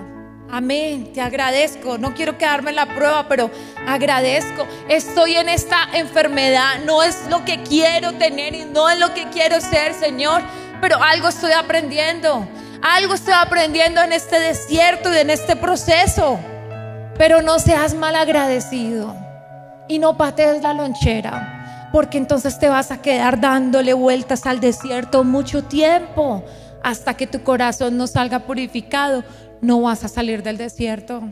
Amén, 0.50 1.12
te 1.14 1.20
agradezco. 1.22 1.96
No 1.96 2.12
quiero 2.12 2.36
quedarme 2.36 2.70
en 2.70 2.76
la 2.76 2.86
prueba, 2.86 3.26
pero 3.28 3.50
agradezco. 3.86 4.66
Estoy 4.88 5.36
en 5.36 5.48
esta 5.48 5.78
enfermedad. 5.94 6.80
No 6.84 7.02
es 7.02 7.26
lo 7.30 7.44
que 7.44 7.62
quiero 7.62 8.12
tener 8.12 8.54
y 8.54 8.66
no 8.66 8.90
es 8.90 8.98
lo 8.98 9.14
que 9.14 9.28
quiero 9.30 9.60
ser, 9.60 9.94
Señor. 9.94 10.42
Pero 10.80 11.02
algo 11.02 11.28
estoy 11.28 11.52
aprendiendo. 11.52 12.46
Algo 12.82 13.14
estoy 13.14 13.34
aprendiendo 13.34 14.02
en 14.02 14.12
este 14.12 14.38
desierto 14.40 15.12
y 15.14 15.18
en 15.18 15.30
este 15.30 15.56
proceso. 15.56 16.38
Pero 17.16 17.40
no 17.40 17.58
seas 17.58 17.94
mal 17.94 18.16
agradecido 18.16 19.14
y 19.88 19.98
no 19.98 20.16
patees 20.16 20.62
la 20.62 20.72
lonchera, 20.72 21.59
porque 21.92 22.18
entonces 22.18 22.58
te 22.58 22.68
vas 22.68 22.90
a 22.90 23.02
quedar 23.02 23.40
dándole 23.40 23.94
vueltas 23.94 24.46
al 24.46 24.60
desierto 24.60 25.24
mucho 25.24 25.64
tiempo 25.64 26.44
hasta 26.82 27.14
que 27.14 27.26
tu 27.26 27.42
corazón 27.42 27.96
no 27.96 28.06
salga 28.06 28.40
purificado 28.40 29.24
no 29.60 29.82
vas 29.82 30.04
a 30.04 30.08
salir 30.08 30.42
del 30.42 30.56
desierto. 30.56 31.22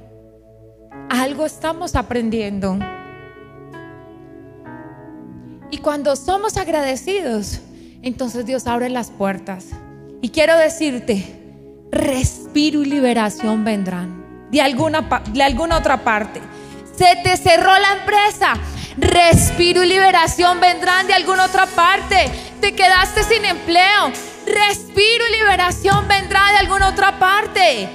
Algo 1.08 1.46
estamos 1.46 1.96
aprendiendo. 1.96 2.78
Y 5.70 5.78
cuando 5.78 6.16
somos 6.16 6.56
agradecidos, 6.56 7.60
entonces 8.02 8.46
Dios 8.46 8.66
abre 8.66 8.90
las 8.90 9.10
puertas. 9.10 9.66
Y 10.20 10.30
quiero 10.30 10.56
decirte, 10.56 11.24
respiro 11.90 12.82
y 12.82 12.86
liberación 12.86 13.64
vendrán 13.64 14.48
de 14.50 14.60
alguna, 14.60 15.22
de 15.32 15.42
alguna 15.42 15.78
otra 15.78 16.04
parte. 16.04 16.40
Se 16.96 17.16
te 17.22 17.36
cerró 17.36 17.70
la 17.78 18.00
empresa, 18.00 18.54
respiro 18.98 19.82
y 19.82 19.86
liberación 19.86 20.60
vendrán 20.60 21.06
de 21.06 21.14
alguna 21.14 21.44
otra 21.44 21.66
parte. 21.66 22.30
Te 22.60 22.74
quedaste 22.74 23.22
sin 23.24 23.44
empleo, 23.44 24.12
respiro 24.46 25.24
y 25.28 25.38
liberación 25.38 26.08
vendrá 26.08 26.50
de 26.50 26.56
alguna 26.58 26.88
otra 26.88 27.18
parte. 27.18 27.88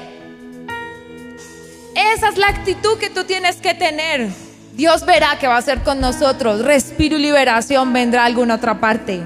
Esa 1.96 2.30
es 2.30 2.38
la 2.38 2.48
actitud 2.48 2.98
que 2.98 3.10
tú 3.10 3.24
tienes 3.26 3.58
que 3.58 3.74
tener. 3.74 4.30
Dios 4.74 5.06
verá 5.06 5.38
que 5.38 5.48
va 5.48 5.56
a 5.56 5.60
hacer 5.60 5.84
con 5.84 6.00
nosotros. 6.00 6.62
Respiro 6.62 7.18
y 7.18 7.22
liberación 7.22 7.94
vendrá 7.94 8.24
a 8.24 8.26
alguna 8.26 8.56
otra 8.56 8.80
parte. 8.80 9.22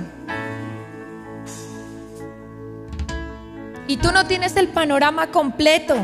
Y 3.87 3.97
tú 3.97 4.11
no 4.11 4.25
tienes 4.25 4.57
el 4.57 4.67
panorama 4.67 5.27
completo, 5.27 5.95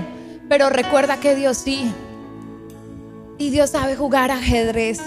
pero 0.47 0.69
recuerda 0.69 1.19
que 1.19 1.35
Dios 1.35 1.57
sí. 1.57 1.91
Y 3.37 3.49
Dios 3.49 3.71
sabe 3.71 3.97
jugar 3.97 4.31
ajedrez 4.31 5.01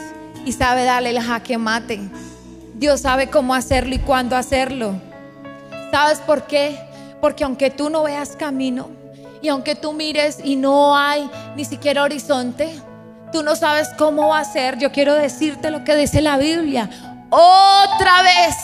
y 0.46 0.52
sabe 0.52 0.84
darle 0.84 1.10
el 1.10 1.20
jaque 1.20 1.58
mate. 1.58 2.00
Dios 2.74 3.02
sabe 3.02 3.28
cómo 3.28 3.54
hacerlo 3.54 3.94
y 3.94 3.98
cuándo 3.98 4.36
hacerlo. 4.36 4.94
¿Sabes 5.90 6.20
por 6.20 6.46
qué? 6.46 6.78
Porque 7.20 7.44
aunque 7.44 7.70
tú 7.70 7.90
no 7.90 8.04
veas 8.04 8.36
camino, 8.36 8.88
y 9.42 9.48
aunque 9.48 9.74
tú 9.74 9.92
mires 9.92 10.38
y 10.42 10.56
no 10.56 10.96
hay 10.96 11.30
ni 11.56 11.64
siquiera 11.64 12.02
horizonte, 12.02 12.80
tú 13.32 13.42
no 13.42 13.54
sabes 13.54 13.88
cómo 13.98 14.28
va 14.28 14.40
a 14.40 14.44
ser. 14.44 14.78
Yo 14.78 14.92
quiero 14.92 15.14
decirte 15.14 15.70
lo 15.70 15.84
que 15.84 15.94
dice 15.94 16.20
la 16.20 16.36
Biblia. 16.36 16.88
Otra 17.30 18.22
vez, 18.22 18.56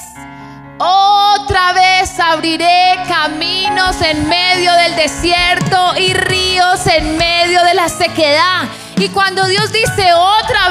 otra 0.79 1.73
vez 1.73 2.18
abriré 2.18 2.95
caminos 3.07 4.01
en 4.03 4.29
medio 4.29 4.73
del 4.73 4.97
desierto 4.97 5.97
y 5.99 6.14
ríos 6.14 6.87
en 6.87 7.16
medio 7.16 7.62
de 7.64 7.75
la 7.75 7.88
sequedad. 7.88 8.68
Y 8.97 9.09
cuando 9.09 9.47
Dios 9.47 9.73
dice 9.73 10.12
otra 10.14 10.68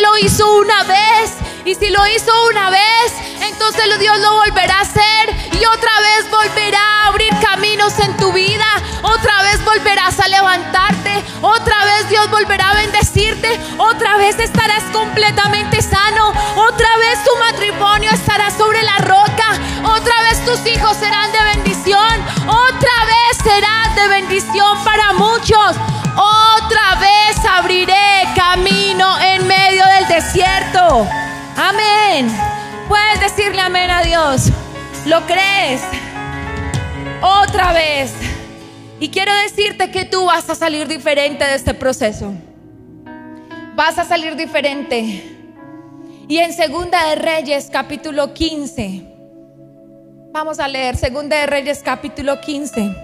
lo 0.00 0.18
hizo 0.18 0.50
una 0.58 0.82
vez. 0.84 1.36
Y 1.64 1.74
si 1.74 1.90
lo 1.90 2.06
hizo 2.08 2.32
una 2.50 2.70
vez, 2.70 3.12
entonces 3.40 3.98
Dios 3.98 4.18
lo 4.18 4.34
volverá 4.34 4.78
a 4.78 4.80
hacer. 4.80 5.52
Y 5.52 5.64
otra 5.64 5.92
vez 6.00 6.30
volverá 6.30 6.80
a 6.80 7.08
abrir 7.08 7.32
caminos 7.40 7.98
en 8.00 8.16
tu 8.16 8.32
vida. 8.32 8.66
Otra 9.02 9.42
vez 9.42 9.64
volverás 9.64 10.18
a 10.18 10.28
levantarte. 10.28 11.22
Otra 11.40 11.84
vez 11.84 12.08
Dios 12.08 12.28
volverá 12.30 12.70
a 12.70 12.74
bendecirte. 12.74 13.60
Otra 13.78 14.16
vez 14.16 14.38
estarás 14.38 14.82
completamente 14.92 15.82
sano. 15.82 16.32
Otra 16.56 16.96
vez 16.98 17.22
tu 17.24 17.36
matrimonio 17.38 18.10
estará 18.10 18.50
sobre 18.50 18.82
la 18.82 18.98
roca. 18.98 19.58
Otra 19.84 20.14
vez 20.22 20.44
tus 20.44 20.66
hijos 20.66 20.96
serán 20.96 21.30
de 21.32 21.56
bendición. 21.56 22.20
Otra 22.46 22.96
vez 23.06 23.36
serás 23.42 23.96
de 23.96 24.08
bendición 24.08 24.84
para 24.84 25.12
muchos. 25.12 25.76
Otra 26.14 26.94
vez 27.00 27.44
abriré 27.50 28.28
camino 28.36 29.20
en 29.20 29.46
medio 29.46 29.84
del 29.86 30.08
desierto. 30.08 31.06
Amén. 31.56 32.30
Puedes 32.88 33.20
decirle 33.20 33.60
amén 33.60 33.90
a 33.90 34.02
Dios. 34.02 34.50
¿Lo 35.06 35.26
crees? 35.26 35.82
Otra 37.20 37.72
vez. 37.72 38.12
Y 39.00 39.08
quiero 39.08 39.34
decirte 39.34 39.90
que 39.90 40.04
tú 40.04 40.26
vas 40.26 40.48
a 40.48 40.54
salir 40.54 40.86
diferente 40.86 41.44
de 41.44 41.54
este 41.54 41.74
proceso. 41.74 42.32
Vas 43.74 43.98
a 43.98 44.04
salir 44.04 44.36
diferente. 44.36 45.28
Y 46.28 46.38
en 46.38 46.52
Segunda 46.52 47.08
de 47.08 47.16
Reyes 47.16 47.68
capítulo 47.72 48.32
15. 48.32 49.11
Vamos 50.32 50.60
a 50.60 50.66
leer 50.66 50.96
Segunda 50.96 51.36
de 51.36 51.46
Reyes 51.46 51.82
capítulo 51.84 52.40
15. 52.40 52.96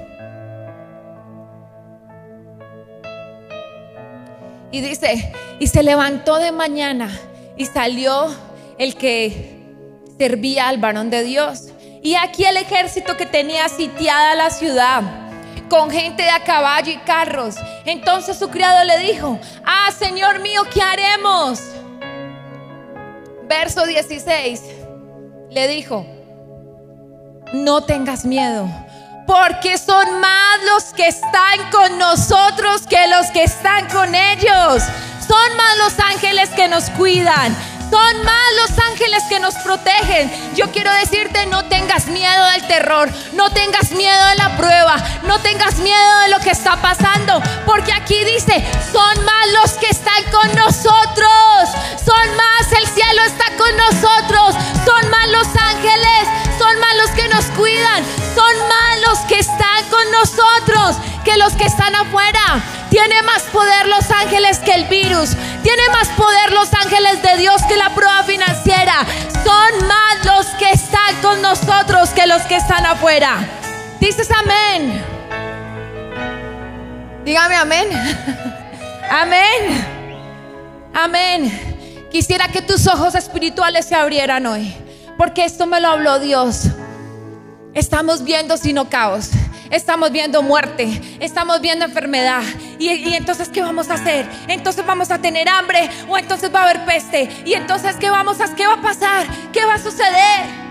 Y 4.70 4.80
dice, 4.80 5.30
y 5.58 5.66
se 5.66 5.82
levantó 5.82 6.38
de 6.38 6.52
mañana 6.52 7.10
y 7.54 7.66
salió 7.66 8.34
el 8.78 8.96
que 8.96 9.60
servía 10.16 10.68
al 10.68 10.78
varón 10.78 11.10
de 11.10 11.22
Dios. 11.22 11.68
Y 12.02 12.14
aquí 12.14 12.46
el 12.46 12.56
ejército 12.56 13.18
que 13.18 13.26
tenía 13.26 13.68
sitiada 13.68 14.34
la 14.34 14.48
ciudad 14.48 15.02
con 15.68 15.90
gente 15.90 16.22
de 16.22 16.30
a 16.30 16.44
caballo 16.44 16.92
y 16.92 16.96
carros. 16.96 17.56
Entonces 17.84 18.38
su 18.38 18.48
criado 18.48 18.82
le 18.84 19.00
dijo, 19.00 19.38
ah, 19.66 19.90
Señor 19.92 20.40
mío, 20.40 20.62
¿qué 20.72 20.80
haremos? 20.80 21.60
Verso 23.46 23.84
16, 23.84 24.62
le 25.50 25.68
dijo, 25.68 26.06
no 27.52 27.82
tengas 27.82 28.24
miedo, 28.24 28.68
porque 29.26 29.78
son 29.78 30.20
más 30.20 30.58
los 30.72 30.92
que 30.94 31.08
están 31.08 31.70
con 31.70 31.98
nosotros 31.98 32.86
que 32.88 33.06
los 33.08 33.26
que 33.32 33.44
están 33.44 33.88
con 33.88 34.14
ellos. 34.14 34.82
Son 35.26 35.56
más 35.56 35.78
los 35.78 35.98
ángeles 36.06 36.48
que 36.50 36.68
nos 36.68 36.88
cuidan. 36.90 37.54
Son 37.90 38.24
más 38.24 38.48
los 38.56 38.78
ángeles 38.90 39.22
que 39.28 39.40
nos 39.40 39.54
protegen. 39.56 40.30
Yo 40.54 40.70
quiero 40.70 40.92
decirte, 40.94 41.46
no 41.46 41.64
tengas 41.66 42.06
miedo 42.06 42.44
del 42.52 42.66
terror, 42.66 43.10
no 43.32 43.50
tengas 43.50 43.90
miedo 43.92 44.26
de 44.26 44.34
la 44.36 44.56
prueba, 44.56 44.96
no 45.24 45.38
tengas 45.40 45.78
miedo 45.78 46.18
de 46.20 46.28
lo 46.28 46.38
que 46.40 46.50
está 46.50 46.76
pasando, 46.82 47.40
porque 47.66 47.92
aquí 47.92 48.24
dice, 48.24 48.64
son 48.92 49.24
más 49.24 49.46
los 49.62 49.72
que 49.74 49.88
están 49.88 50.22
con 50.30 50.54
nosotros, 50.54 51.68
son 52.04 52.36
más, 52.36 52.72
el 52.72 52.86
cielo 52.88 53.22
está 53.26 53.56
con 53.56 53.76
nosotros, 53.76 54.54
son 54.84 55.10
más 55.10 55.28
los 55.28 55.48
ángeles, 55.56 56.28
son 56.58 56.78
más 56.80 56.94
los 56.96 57.10
que 57.10 57.28
nos 57.28 57.44
cuidan, 57.56 58.04
son 58.34 58.68
más 58.68 59.00
los 59.08 59.18
que 59.20 59.38
están 59.38 59.84
con 59.90 60.10
nosotros 60.10 60.96
que 61.24 61.36
los 61.36 61.52
que 61.54 61.64
están 61.64 61.94
afuera. 61.94 62.62
Tiene 62.90 63.22
más 63.22 63.42
poder 63.44 63.86
los 63.86 64.10
ángeles 64.10 64.58
que 64.60 64.72
el 64.72 64.84
virus. 64.84 65.36
Tiene 65.62 65.82
más 65.92 66.08
poder 66.08 66.52
los 66.52 66.72
ángeles 66.72 67.22
de 67.22 67.36
Dios 67.36 67.62
que 67.68 67.76
la 67.76 67.90
prueba 67.94 68.22
financiera. 68.24 69.06
Son 69.44 69.86
más 69.86 70.24
los 70.24 70.46
que 70.58 70.70
están 70.70 71.14
con 71.22 71.42
nosotros 71.42 72.10
que 72.10 72.26
los 72.26 72.42
que 72.42 72.56
están 72.56 72.86
afuera. 72.86 73.36
Dices 74.00 74.28
amén. 74.30 75.04
Dígame 77.24 77.56
amén. 77.56 77.88
Amén. 79.10 79.86
Amén. 80.94 82.08
Quisiera 82.10 82.48
que 82.48 82.60
tus 82.60 82.86
ojos 82.86 83.14
espirituales 83.14 83.86
se 83.86 83.94
abrieran 83.94 84.44
hoy. 84.46 84.74
Porque 85.16 85.44
esto 85.44 85.66
me 85.66 85.80
lo 85.80 85.88
habló 85.88 86.18
Dios. 86.18 86.64
Estamos 87.72 88.22
viendo 88.22 88.56
sino 88.56 88.90
caos 88.90 89.30
estamos 89.70 90.12
viendo 90.12 90.42
muerte, 90.42 91.00
estamos 91.20 91.60
viendo 91.60 91.84
enfermedad. 91.84 92.42
Y, 92.78 93.14
entonces, 93.14 93.48
¿qué 93.48 93.62
vamos 93.62 93.90
a 93.90 93.94
hacer? 93.94 94.26
Entonces 94.48 94.84
vamos 94.86 95.10
a 95.10 95.18
tener 95.18 95.48
hambre 95.48 95.88
o 96.08 96.16
entonces 96.18 96.54
va 96.54 96.60
a 96.60 96.70
haber 96.70 96.84
peste. 96.84 97.28
Y 97.44 97.54
entonces, 97.54 97.96
¿qué 97.96 98.10
vamos 98.10 98.40
a 98.40 98.54
qué 98.54 98.66
va 98.66 98.74
a 98.74 98.82
pasar? 98.82 99.26
¿Qué 99.52 99.64
va 99.64 99.74
a 99.74 99.78
suceder? 99.78 100.68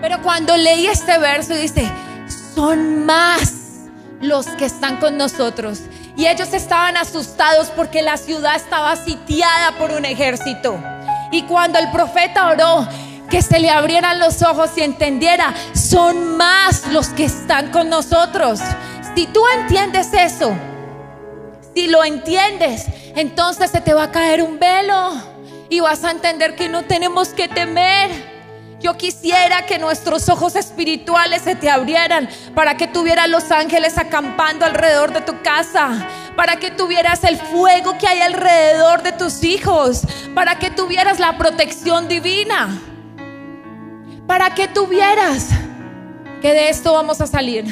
Pero 0.00 0.22
cuando 0.22 0.56
leí 0.56 0.86
este 0.86 1.18
verso 1.18 1.54
dice, 1.54 1.90
son 2.54 3.04
más 3.04 3.54
los 4.20 4.46
que 4.46 4.66
están 4.66 4.98
con 4.98 5.16
nosotros. 5.16 5.80
Y 6.16 6.26
ellos 6.26 6.52
estaban 6.52 6.96
asustados 6.96 7.68
porque 7.68 8.02
la 8.02 8.16
ciudad 8.16 8.56
estaba 8.56 8.96
sitiada 8.96 9.72
por 9.78 9.92
un 9.92 10.04
ejército. 10.04 10.78
Y 11.30 11.42
cuando 11.42 11.78
el 11.78 11.90
profeta 11.90 12.48
oró, 12.48 12.88
que 13.28 13.42
se 13.42 13.58
le 13.58 13.70
abrieran 13.70 14.18
los 14.18 14.42
ojos 14.42 14.70
y 14.76 14.82
entendiera, 14.82 15.54
son 15.74 16.36
más 16.36 16.86
los 16.88 17.08
que 17.08 17.24
están 17.24 17.70
con 17.70 17.88
nosotros. 17.88 18.60
Si 19.14 19.26
tú 19.26 19.42
entiendes 19.60 20.12
eso, 20.12 20.56
si 21.74 21.88
lo 21.88 22.04
entiendes, 22.04 22.86
entonces 23.14 23.70
se 23.70 23.80
te 23.80 23.94
va 23.94 24.04
a 24.04 24.10
caer 24.10 24.42
un 24.42 24.58
velo 24.58 25.12
y 25.68 25.80
vas 25.80 26.04
a 26.04 26.10
entender 26.10 26.56
que 26.56 26.68
no 26.68 26.84
tenemos 26.84 27.28
que 27.28 27.48
temer. 27.48 28.38
Yo 28.80 28.96
quisiera 28.96 29.66
que 29.66 29.78
nuestros 29.78 30.28
ojos 30.28 30.54
espirituales 30.54 31.42
se 31.42 31.56
te 31.56 31.68
abrieran 31.68 32.28
para 32.54 32.76
que 32.76 32.86
tuvieras 32.86 33.28
los 33.28 33.50
ángeles 33.50 33.98
acampando 33.98 34.64
alrededor 34.64 35.12
de 35.12 35.20
tu 35.20 35.42
casa, 35.42 36.06
para 36.36 36.56
que 36.56 36.70
tuvieras 36.70 37.24
el 37.24 37.36
fuego 37.36 37.98
que 37.98 38.06
hay 38.06 38.20
alrededor 38.20 39.02
de 39.02 39.10
tus 39.12 39.42
hijos, 39.42 40.02
para 40.32 40.60
que 40.60 40.70
tuvieras 40.70 41.18
la 41.18 41.36
protección 41.36 42.06
divina 42.06 42.80
para 44.28 44.50
que 44.54 44.68
tuvieras 44.68 45.48
que 46.42 46.52
de 46.52 46.68
esto 46.68 46.92
vamos 46.92 47.18
a 47.22 47.26
salir, 47.26 47.64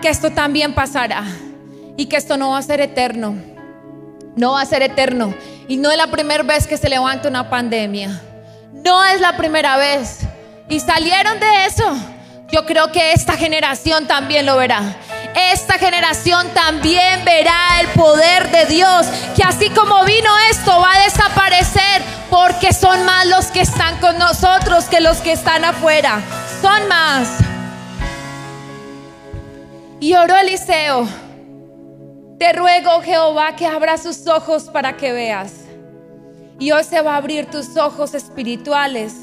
que 0.00 0.08
esto 0.08 0.30
también 0.30 0.72
pasará 0.72 1.24
y 1.96 2.06
que 2.06 2.16
esto 2.16 2.36
no 2.36 2.50
va 2.50 2.58
a 2.58 2.62
ser 2.62 2.80
eterno, 2.80 3.34
no 4.36 4.52
va 4.52 4.60
a 4.60 4.66
ser 4.66 4.82
eterno. 4.82 5.34
Y 5.66 5.78
no 5.78 5.90
es 5.90 5.98
la 5.98 6.06
primera 6.06 6.44
vez 6.44 6.68
que 6.68 6.76
se 6.76 6.88
levanta 6.88 7.28
una 7.28 7.50
pandemia, 7.50 8.22
no 8.72 9.04
es 9.04 9.20
la 9.20 9.36
primera 9.36 9.76
vez. 9.76 10.20
Y 10.68 10.78
salieron 10.78 11.40
de 11.40 11.66
eso. 11.66 11.92
Yo 12.52 12.64
creo 12.64 12.92
que 12.92 13.12
esta 13.12 13.32
generación 13.32 14.06
también 14.06 14.46
lo 14.46 14.56
verá. 14.56 14.96
Esta 15.34 15.78
generación 15.78 16.48
también 16.54 17.24
verá 17.24 17.80
el 17.80 17.88
poder 17.88 18.50
de 18.50 18.66
Dios, 18.66 19.06
que 19.34 19.42
así 19.42 19.70
como 19.70 20.04
vino 20.04 20.30
esto 20.50 20.78
va 20.80 20.92
a 20.94 21.04
desaparecer 21.04 22.02
porque 22.30 22.72
son 22.72 23.04
más 23.04 23.26
los 23.26 23.46
que 23.46 23.60
están 23.60 23.98
con 24.00 24.18
nosotros 24.18 24.86
que 24.86 25.00
los 25.00 25.18
que 25.18 25.32
están 25.32 25.64
afuera. 25.64 26.20
Son 26.60 26.88
más. 26.88 27.28
Y 30.00 30.14
oró 30.14 30.36
Eliseo, 30.36 31.06
te 32.38 32.52
ruego 32.52 33.02
Jehová 33.02 33.54
que 33.54 33.66
abra 33.66 33.96
sus 33.98 34.26
ojos 34.26 34.64
para 34.64 34.96
que 34.96 35.12
veas. 35.12 35.52
Y 36.58 36.72
hoy 36.72 36.84
se 36.84 37.00
va 37.00 37.14
a 37.14 37.16
abrir 37.18 37.46
tus 37.46 37.76
ojos 37.76 38.14
espirituales 38.14 39.14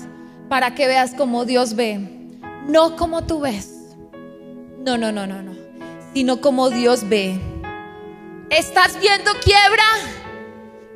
para 0.48 0.74
que 0.76 0.88
veas 0.88 1.14
como 1.14 1.46
Dios 1.46 1.76
ve, 1.76 2.00
no 2.68 2.96
como 2.96 3.24
tú 3.24 3.42
ves. 3.42 3.74
No, 4.86 4.98
no, 4.98 5.12
no, 5.12 5.28
no, 5.28 5.42
no, 5.42 5.59
sino 6.14 6.42
como 6.42 6.70
Dios 6.70 7.08
ve. 7.08 7.40
¿Estás 8.50 9.00
viendo 9.00 9.32
quiebra? 9.44 9.84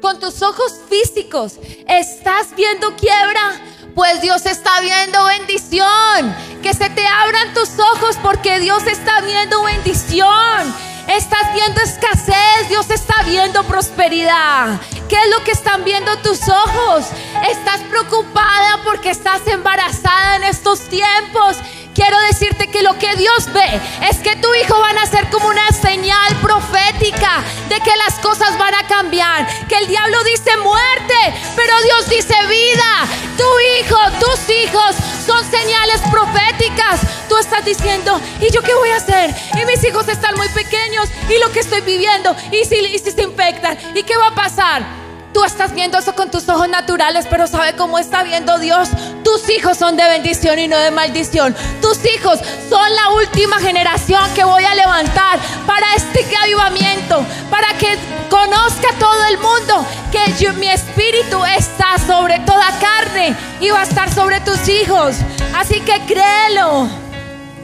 con 0.04 0.20
tus 0.20 0.42
ojos 0.42 0.82
físicos 0.90 1.54
estás 1.88 2.54
viendo 2.58 2.94
quiebra, 2.98 3.54
pues 3.96 4.22
Dios 4.22 4.46
está 4.46 4.82
viendo 4.82 5.24
bendición. 5.24 6.36
Que 6.62 6.74
se 6.74 6.90
te 6.90 7.08
abran 7.08 7.54
tus 7.54 7.80
ojos 7.80 8.18
porque 8.22 8.60
Dios 8.60 8.86
está 8.86 9.22
viendo 9.22 9.64
bendición. 9.64 10.76
Estás 11.08 11.54
viendo 11.54 11.80
escasez, 11.80 12.68
Dios 12.68 12.90
está 12.90 13.24
viendo 13.24 13.64
prosperidad. 13.64 14.78
¿Qué 15.08 15.16
es 15.16 15.30
lo 15.30 15.42
que 15.46 15.52
están 15.52 15.86
viendo 15.86 16.18
tus 16.18 16.50
ojos? 16.50 17.06
Estás 17.50 17.80
preocupada 17.90 18.82
porque 18.84 19.10
estás 19.10 19.48
embarazada 19.48 20.36
en 20.36 20.44
estos 20.44 20.82
tiempos 20.82 21.58
Quiero 21.94 22.18
decirte 22.22 22.68
que 22.68 22.82
lo 22.82 22.98
que 22.98 23.16
Dios 23.16 23.52
ve 23.54 23.82
es 24.10 24.18
que 24.18 24.36
tu 24.38 24.54
hijo 24.56 24.80
va 24.80 24.90
a 24.90 25.06
ser 25.06 25.30
como 25.30 25.48
una 25.48 25.70
señal 25.70 26.36
profética 26.42 27.44
de 27.70 27.80
que 27.82 27.96
las 27.98 28.16
cosas 28.16 28.58
van 28.58 28.74
a 28.74 28.88
cambiar. 28.88 29.48
Que 29.68 29.78
el 29.78 29.88
diablo 29.88 30.24
dice 30.24 30.58
muerte, 30.58 31.14
pero 31.56 31.82
Dios 31.84 32.10
dice 32.10 32.36
vida. 32.48 33.08
Tu 33.38 33.44
hijo, 33.78 33.98
tus 34.20 34.50
hijos 34.50 34.96
son 35.26 35.44
señales 35.52 36.02
proféticas. 36.10 37.02
Tú 37.30 37.38
estás 37.38 37.64
diciendo, 37.64 38.20
¿y 38.40 38.52
yo 38.52 38.62
qué 38.62 38.74
voy 38.74 38.90
a 38.90 38.98
hacer? 38.98 39.36
Y 39.62 39.66
mis 39.66 39.84
hijos 39.84 40.08
están 40.08 40.36
muy 40.36 40.50
pequeños 40.50 41.10
y 41.30 41.40
lo 41.40 41.52
que 41.52 41.60
estoy 41.60 41.82
viviendo. 41.82 42.36
¿Y 42.52 42.66
si, 42.66 42.76
y 42.76 42.98
si 43.00 43.12
se 43.12 43.22
infectan? 43.22 43.78
¿Y 43.94 44.04
qué 44.04 44.18
va 44.18 44.28
a 44.28 44.36
pasar? 44.36 45.03
Tú 45.34 45.44
estás 45.44 45.74
viendo 45.74 45.98
eso 45.98 46.14
con 46.14 46.30
tus 46.30 46.48
ojos 46.48 46.70
naturales, 46.70 47.26
pero 47.28 47.48
¿sabe 47.48 47.74
cómo 47.74 47.98
está 47.98 48.24
viendo 48.24 48.60
Dios? 48.60 48.90
Tus 49.24 49.50
hijos 49.50 49.78
son 49.78 49.98
de 49.98 50.04
bendición 50.04 50.60
y 50.60 50.68
no 50.68 50.78
de 50.78 50.92
maldición. 50.92 51.56
Tus 51.82 52.06
hijos 52.06 52.40
son 52.70 52.96
la 52.96 53.10
última 53.12 53.60
generación 53.60 54.24
que 54.36 54.44
voy 54.44 54.64
a 54.64 54.76
levantar 54.76 55.40
para 55.66 55.88
este 55.96 56.24
avivamiento, 56.36 57.26
para 57.50 57.76
que 57.80 57.98
conozca 58.30 58.90
todo 59.00 59.26
el 59.26 59.38
mundo 59.40 59.86
que 60.12 60.52
mi 60.54 60.68
espíritu 60.68 61.44
está 61.58 61.98
sobre 62.06 62.40
toda 62.40 62.68
carne 62.80 63.36
y 63.60 63.70
va 63.70 63.80
a 63.80 63.84
estar 63.84 64.14
sobre 64.14 64.40
tus 64.42 64.68
hijos. 64.68 65.16
Así 65.56 65.80
que 65.82 66.00
créelo, 66.06 66.88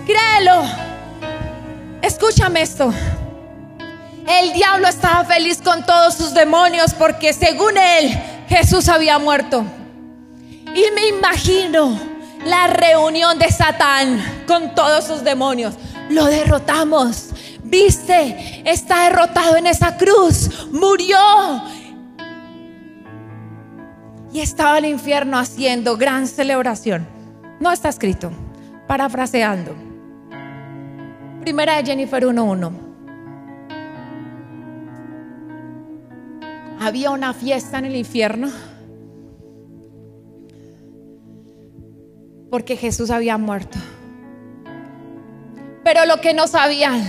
créelo. 0.06 0.64
Escúchame 2.02 2.62
esto. 2.62 2.94
El 4.28 4.54
diablo 4.54 4.88
estaba 4.88 5.26
feliz 5.26 5.62
con 5.62 5.86
todos 5.86 6.16
sus 6.16 6.34
demonios 6.34 6.94
porque 6.94 7.34
según 7.34 7.78
él 7.78 8.12
Jesús 8.48 8.90
había 8.90 9.20
muerto. 9.20 9.64
Y 10.74 10.84
me 10.94 11.08
imagino 11.08 12.00
la 12.46 12.68
reunión 12.68 13.38
de 13.40 13.52
Satán 13.52 14.44
con 14.48 14.76
todos 14.76 15.06
sus 15.06 15.24
demonios. 15.24 15.76
Lo 16.10 16.26
derrotamos. 16.26 17.30
Viste, 17.64 18.64
está 18.66 19.04
derrotado 19.04 19.56
en 19.58 19.68
esa 19.68 19.98
cruz. 19.98 20.68
Murió. 20.72 21.18
Y 24.32 24.42
estaba 24.42 24.78
el 24.78 24.86
infierno 24.86 25.38
haciendo 25.38 25.98
gran 25.98 26.28
celebración. 26.28 27.08
No 27.60 27.72
está 27.72 27.90
escrito. 27.90 28.32
Parafraseando. 28.88 29.76
Primera 31.42 31.78
de 31.78 31.86
Jennifer 31.86 32.24
1.1. 32.24 32.89
había 36.80 37.12
una 37.12 37.34
fiesta 37.34 37.78
en 37.78 37.86
el 37.86 37.96
infierno 37.96 38.50
porque 42.50 42.78
Jesús 42.78 43.12
había 43.12 43.38
muerto. 43.38 43.78
Pero 45.84 46.06
lo 46.06 46.20
que 46.22 46.34
no 46.34 46.48
sabían, 46.48 47.08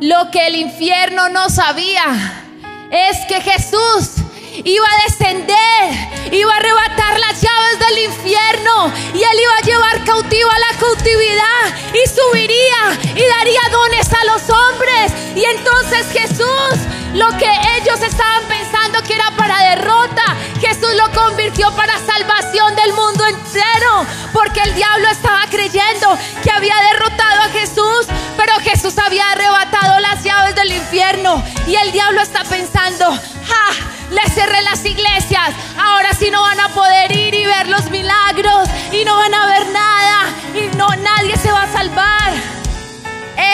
lo 0.00 0.30
que 0.30 0.46
el 0.46 0.56
infierno 0.56 1.28
no 1.28 1.48
sabía, 1.48 2.42
es 2.90 3.24
que 3.26 3.40
Jesús 3.40 4.25
iba 4.64 4.86
a 4.86 5.02
descender, 5.04 6.32
iba 6.32 6.52
a 6.52 6.56
arrebatar 6.56 7.18
las 7.18 7.40
llaves 7.40 7.78
del 7.78 7.98
infierno 8.04 8.92
y 9.14 9.22
él 9.22 9.40
iba 9.42 9.56
a 9.56 9.60
llevar 9.62 10.04
cautivo 10.04 10.50
a 10.50 10.58
la 10.58 10.78
cautividad 10.78 11.76
y 11.92 12.08
subiría 12.08 13.14
y 13.14 13.26
daría 13.26 13.60
dones 13.70 14.12
a 14.12 14.24
los 14.24 14.42
hombres. 14.50 15.12
Y 15.34 15.44
entonces 15.44 16.06
Jesús 16.12 16.86
lo 17.16 17.28
que 17.38 17.50
ellos 17.78 18.00
estaban 18.02 18.44
pensando 18.44 19.02
que 19.02 19.14
era 19.14 19.30
para 19.36 19.70
derrota, 19.70 20.36
Jesús 20.60 20.94
lo 20.96 21.10
convirtió 21.12 21.74
para 21.74 21.98
salvación 21.98 22.74
del 22.76 22.92
mundo 22.92 23.24
entero. 23.26 24.06
Porque 24.34 24.60
el 24.60 24.74
diablo 24.74 25.08
estaba 25.08 25.46
creyendo 25.48 26.18
que 26.42 26.50
había 26.50 26.76
derrotado 26.92 27.40
a 27.40 27.48
Jesús, 27.48 28.06
pero 28.36 28.52
Jesús 28.60 28.98
había 28.98 29.30
arrebatado 29.30 29.98
las 30.00 30.22
llaves 30.22 30.54
del 30.56 30.72
infierno. 30.72 31.42
Y 31.66 31.76
el 31.76 31.90
diablo 31.92 32.20
está 32.20 32.44
pensando, 32.44 33.10
¡ja! 33.46 33.86
Le 34.10 34.30
cerré 34.30 34.62
las 34.62 34.84
iglesias. 34.84 35.50
Ahora 35.78 36.10
sí 36.18 36.30
no 36.30 36.42
van 36.42 36.60
a 36.60 36.68
poder 36.68 37.10
ir 37.12 37.34
y 37.34 37.46
ver 37.46 37.68
los 37.68 37.90
milagros. 37.90 38.68
Y 38.92 39.04
no 39.04 39.16
van 39.16 39.34
a 39.34 39.46
ver 39.46 39.66
nada. 39.68 40.34
Y 40.54 40.76
no, 40.76 40.88
nadie 40.88 41.36
se 41.36 41.50
va 41.50 41.62
a 41.62 41.72
salvar. 41.72 42.32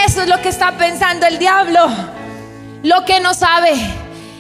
Eso 0.06 0.22
es 0.22 0.28
lo 0.28 0.40
que 0.40 0.48
está 0.48 0.72
pensando 0.76 1.26
el 1.26 1.38
diablo. 1.38 1.88
Lo 2.82 3.04
que 3.04 3.20
no 3.20 3.34
sabe 3.34 3.72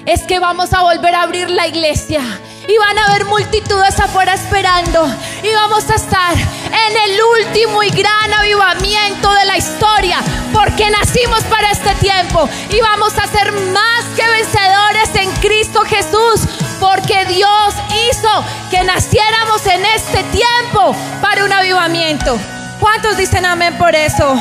es 0.06 0.22
que 0.22 0.38
vamos 0.38 0.72
a 0.72 0.82
volver 0.82 1.14
a 1.14 1.22
abrir 1.22 1.50
la 1.50 1.66
iglesia. 1.66 2.22
Y 2.68 2.78
van 2.78 2.98
a 2.98 3.06
haber 3.06 3.24
multitudes 3.24 3.98
afuera 3.98 4.34
esperando. 4.34 5.06
Y 5.42 5.52
vamos 5.52 5.88
a 5.90 5.94
estar 5.94 6.34
en 6.34 7.10
el 7.10 7.20
último 7.40 7.82
y 7.82 7.90
gran 7.90 8.32
avivamiento 8.32 9.32
de 9.32 9.44
la 9.44 9.58
historia. 9.58 10.18
Porque 10.52 10.90
nacimos 10.90 11.42
para 11.44 11.70
este 11.70 11.94
tiempo. 11.96 12.48
Y 12.70 12.80
vamos 12.80 13.18
a 13.18 13.26
ser 13.26 13.52
más 13.52 14.04
que 14.16 14.26
vencedores 14.26 15.14
en 15.14 15.30
Cristo 15.40 15.82
Jesús. 15.82 16.48
Porque 16.80 17.24
Dios 17.26 17.74
hizo 18.08 18.44
que 18.70 18.84
naciéramos 18.84 19.66
en 19.66 19.84
este 19.84 20.22
tiempo 20.24 20.94
para 21.20 21.44
un 21.44 21.52
avivamiento. 21.52 22.38
¿Cuántos 22.80 23.16
dicen 23.16 23.44
amén 23.44 23.76
por 23.78 23.94
eso? 23.94 24.36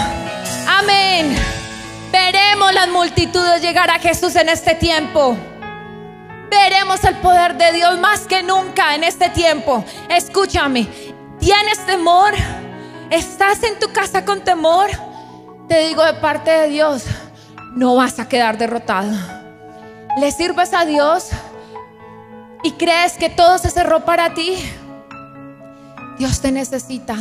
Amén. 0.67 1.35
Veremos 2.11 2.73
las 2.73 2.87
multitudes 2.89 3.61
llegar 3.61 3.89
a 3.89 3.99
Jesús 3.99 4.35
en 4.35 4.49
este 4.49 4.75
tiempo. 4.75 5.37
Veremos 6.51 7.01
el 7.05 7.15
poder 7.15 7.55
de 7.55 7.71
Dios 7.71 7.97
más 7.99 8.27
que 8.27 8.43
nunca 8.43 8.93
en 8.93 9.05
este 9.05 9.29
tiempo. 9.29 9.85
Escúchame, 10.09 10.85
¿tienes 11.39 11.79
temor? 11.85 12.33
¿Estás 13.09 13.63
en 13.63 13.79
tu 13.79 13.93
casa 13.93 14.25
con 14.25 14.41
temor? 14.41 14.89
Te 15.69 15.87
digo 15.87 16.03
de 16.03 16.15
parte 16.15 16.51
de 16.51 16.67
Dios, 16.67 17.05
no 17.73 17.95
vas 17.95 18.19
a 18.19 18.27
quedar 18.27 18.57
derrotado. 18.57 19.13
¿Le 20.19 20.29
sirves 20.33 20.73
a 20.73 20.83
Dios 20.83 21.29
y 22.63 22.73
crees 22.73 23.13
que 23.13 23.29
todo 23.29 23.57
se 23.57 23.69
cerró 23.69 24.03
para 24.03 24.33
ti? 24.33 24.57
Dios 26.17 26.41
te 26.41 26.51
necesita 26.51 27.15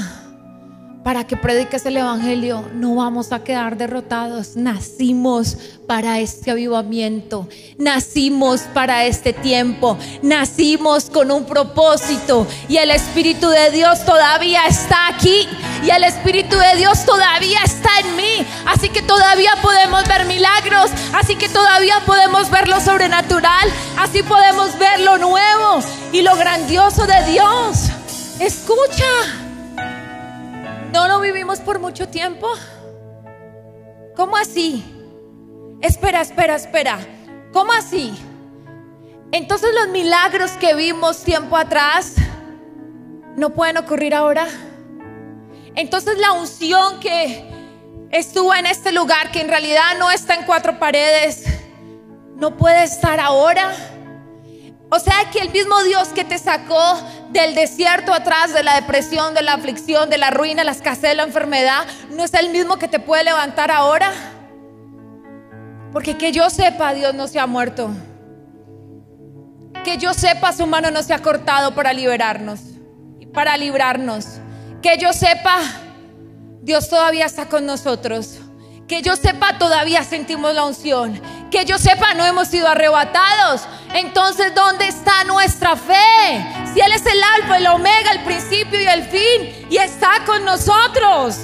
para 1.03 1.26
que 1.26 1.36
prediques 1.36 1.86
el 1.86 1.96
Evangelio, 1.96 2.68
no 2.74 2.94
vamos 2.96 3.32
a 3.32 3.42
quedar 3.42 3.76
derrotados. 3.76 4.57
Nacimos 4.57 5.57
para 5.86 6.18
este 6.20 6.51
avivamiento, 6.51 7.48
nacimos 7.78 8.61
para 8.74 9.07
este 9.07 9.32
tiempo, 9.32 9.96
nacimos 10.22 11.09
con 11.09 11.30
un 11.30 11.44
propósito 11.44 12.46
y 12.68 12.76
el 12.76 12.90
Espíritu 12.90 13.48
de 13.48 13.70
Dios 13.70 14.05
todavía 14.05 14.66
está 14.66 15.09
aquí 15.09 15.48
y 15.82 15.90
el 15.90 16.05
Espíritu 16.05 16.57
de 16.57 16.76
Dios 16.76 17.05
todavía 17.07 17.61
está 17.64 17.90
en 18.01 18.16
mí. 18.16 18.46
Así 18.66 18.90
que 18.90 19.03
todavía 19.03 19.53
podemos 19.62 20.07
ver 20.07 20.26
milagros, 20.26 20.90
así 21.14 21.36
que 21.36 21.48
todavía 21.48 22.01
podemos 22.05 22.51
ver 22.51 22.68
lo 22.68 22.80
sobrenatural, 22.80 23.68
así 23.98 24.22
podemos 24.22 24.78
ver 24.78 25.01
lo 25.01 25.16
nuevo 25.18 25.80
y 26.12 26.20
lo 26.20 26.36
grandioso 26.36 27.07
de 27.07 27.32
Dios. 27.32 27.90
Escucha. 28.38 29.49
¿No 30.93 31.07
lo 31.07 31.20
vivimos 31.20 31.61
por 31.61 31.78
mucho 31.78 32.09
tiempo? 32.09 32.49
¿Cómo 34.16 34.36
así? 34.36 34.84
Espera, 35.80 36.20
espera, 36.20 36.57
espera. 36.57 36.99
¿Cómo 37.53 37.72
así? 37.72 38.12
Entonces 39.30 39.70
los 39.72 39.88
milagros 39.91 40.51
que 40.53 40.74
vimos 40.74 41.22
tiempo 41.22 41.57
atrás 41.57 42.16
no 43.36 43.51
pueden 43.51 43.76
ocurrir 43.76 44.16
ahora. 44.16 44.49
Entonces 45.76 46.18
la 46.18 46.32
unción 46.32 46.99
que 46.99 47.49
estuvo 48.11 48.53
en 48.53 48.66
este 48.66 48.91
lugar, 48.91 49.30
que 49.30 49.41
en 49.41 49.49
realidad 49.49 49.97
no 49.99 50.11
está 50.11 50.34
en 50.34 50.45
cuatro 50.45 50.80
paredes, 50.80 51.45
no 52.34 52.57
puede 52.57 52.82
estar 52.82 53.20
ahora. 53.20 53.72
O 54.93 54.99
sea 54.99 55.30
que 55.32 55.38
el 55.38 55.51
mismo 55.51 55.80
Dios 55.84 56.09
que 56.09 56.24
te 56.24 56.36
sacó 56.36 57.01
del 57.30 57.55
desierto 57.55 58.12
atrás, 58.12 58.53
de 58.53 58.64
la 58.64 58.74
depresión, 58.74 59.34
de 59.34 59.43
la 59.43 59.55
aflicción, 59.55 60.11
de 60.11 60.18
la 60.18 60.30
ruina, 60.30 60.64
la 60.64 60.72
escasez, 60.72 61.16
la 61.16 61.22
enfermedad, 61.22 61.86
no 62.11 62.24
es 62.24 62.34
el 62.34 62.51
mismo 62.51 62.76
que 62.76 62.88
te 62.88 62.99
puede 62.99 63.22
levantar 63.22 63.70
ahora. 63.70 64.12
Porque 65.93 66.18
que 66.18 66.32
yo 66.32 66.51
sepa, 66.51 66.93
Dios 66.93 67.14
no 67.14 67.28
se 67.28 67.38
ha 67.38 67.47
muerto. 67.47 67.91
Que 69.84 69.97
yo 69.97 70.12
sepa, 70.12 70.53
su 70.53 70.66
mano 70.66 70.91
no 70.91 71.05
se 71.05 71.14
ha 71.14 71.20
cortado 71.20 71.72
para 71.72 71.93
liberarnos, 71.93 72.61
para 73.32 73.57
librarnos. 73.57 74.41
Que 74.82 74.99
yo 74.99 75.12
sepa, 75.12 75.61
Dios 76.62 76.88
todavía 76.88 77.26
está 77.26 77.47
con 77.47 77.64
nosotros. 77.64 78.41
Que 78.91 79.03
yo 79.03 79.14
sepa, 79.14 79.57
todavía 79.57 80.03
sentimos 80.03 80.53
la 80.53 80.64
unción. 80.64 81.22
Que 81.49 81.64
yo 81.64 81.78
sepa, 81.78 82.12
no 82.14 82.26
hemos 82.26 82.49
sido 82.49 82.66
arrebatados. 82.66 83.62
Entonces, 83.95 84.53
¿dónde 84.53 84.88
está 84.88 85.22
nuestra 85.22 85.76
fe? 85.76 86.45
Si 86.74 86.80
Él 86.80 86.91
es 86.91 87.07
el 87.07 87.22
alfa, 87.36 87.59
el 87.59 87.68
omega, 87.68 88.11
el 88.11 88.24
principio 88.24 88.80
y 88.80 88.88
el 88.88 89.05
fin, 89.05 89.68
y 89.70 89.76
está 89.76 90.24
con 90.26 90.45
nosotros. 90.45 91.38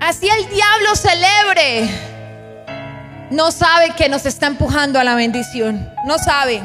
Así 0.00 0.28
el 0.28 0.48
diablo 0.50 0.94
celebre. 0.94 1.90
No 3.32 3.50
sabe 3.50 3.90
que 3.96 4.08
nos 4.08 4.24
está 4.24 4.46
empujando 4.46 5.00
a 5.00 5.04
la 5.04 5.16
bendición. 5.16 5.92
No 6.06 6.18
sabe. 6.18 6.62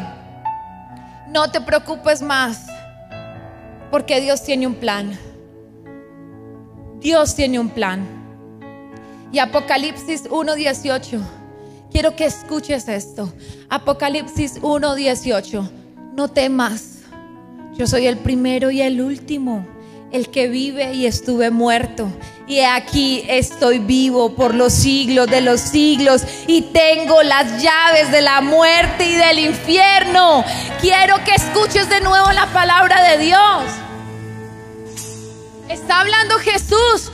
No 1.27 1.49
te 1.49 1.59
preocupes 1.59 2.21
más. 2.21 2.67
Porque 3.89 4.21
Dios 4.21 4.43
tiene 4.43 4.67
un 4.67 4.75
plan. 4.75 5.17
Dios 6.99 7.33
tiene 7.33 7.57
un 7.57 7.69
plan. 7.69 8.18
Y 9.31 9.39
Apocalipsis 9.39 10.29
1.18. 10.29 11.21
Quiero 11.91 12.15
que 12.15 12.25
escuches 12.25 12.87
esto. 12.87 13.31
Apocalipsis 13.69 14.61
1.18. 14.61 15.69
No 16.15 16.27
temas. 16.27 16.99
Yo 17.73 17.87
soy 17.87 18.07
el 18.07 18.17
primero 18.17 18.71
y 18.71 18.81
el 18.81 19.01
último, 19.01 19.65
el 20.11 20.29
que 20.29 20.47
vive 20.47 20.93
y 20.93 21.05
estuve 21.05 21.51
muerto. 21.51 22.09
y 22.47 22.61
aquí 22.61 23.23
estoy 23.29 23.77
vivo 23.77 24.33
por 24.33 24.55
los 24.55 24.73
siglos 24.73 25.27
de 25.27 25.39
los 25.39 25.61
siglos 25.61 26.23
y 26.47 26.63
tengo 26.63 27.21
las 27.21 27.61
llaves 27.61 28.11
de 28.11 28.21
la 28.21 28.41
muerte 28.41 29.05
y 29.05 29.13
del 29.13 29.37
infierno. 29.37 30.43
Quiero 30.81 31.23
que 31.23 31.35
escuches 31.35 31.87
de 31.89 32.01
nuevo 32.01 32.31
la 32.31 32.47
palabra 32.47 33.03
de 33.03 33.23
Dios. 33.23 33.63
Está 35.69 36.01
hablando 36.01 36.39
Jesús. 36.39 37.11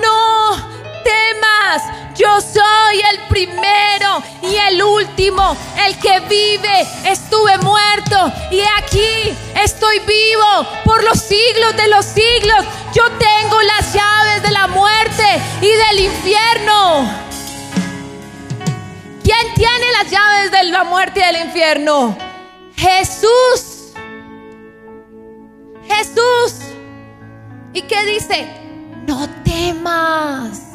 No 0.00 0.75
temas, 1.06 1.82
yo 2.16 2.40
soy 2.40 3.00
el 3.12 3.18
primero 3.28 4.22
y 4.42 4.56
el 4.56 4.82
último, 4.82 5.56
el 5.86 5.96
que 5.98 6.20
vive. 6.20 6.86
Estuve 7.04 7.58
muerto 7.58 8.32
y 8.50 8.60
aquí 8.78 9.36
estoy 9.62 9.98
vivo 10.00 10.66
por 10.84 11.04
los 11.04 11.20
siglos 11.20 11.76
de 11.76 11.88
los 11.88 12.04
siglos. 12.04 12.64
Yo 12.94 13.04
tengo 13.18 13.62
las 13.62 13.92
llaves 13.92 14.42
de 14.42 14.50
la 14.50 14.66
muerte 14.68 15.24
y 15.60 15.68
del 15.68 16.06
infierno. 16.06 17.26
¿Quién 19.22 19.54
tiene 19.54 19.92
las 19.92 20.10
llaves 20.10 20.50
de 20.52 20.64
la 20.64 20.84
muerte 20.84 21.20
y 21.20 21.24
del 21.24 21.46
infierno? 21.46 22.16
Jesús. 22.76 23.92
Jesús. 25.88 26.54
¿Y 27.72 27.82
qué 27.82 28.04
dice? 28.04 28.48
No 29.06 29.28
temas. 29.44 30.65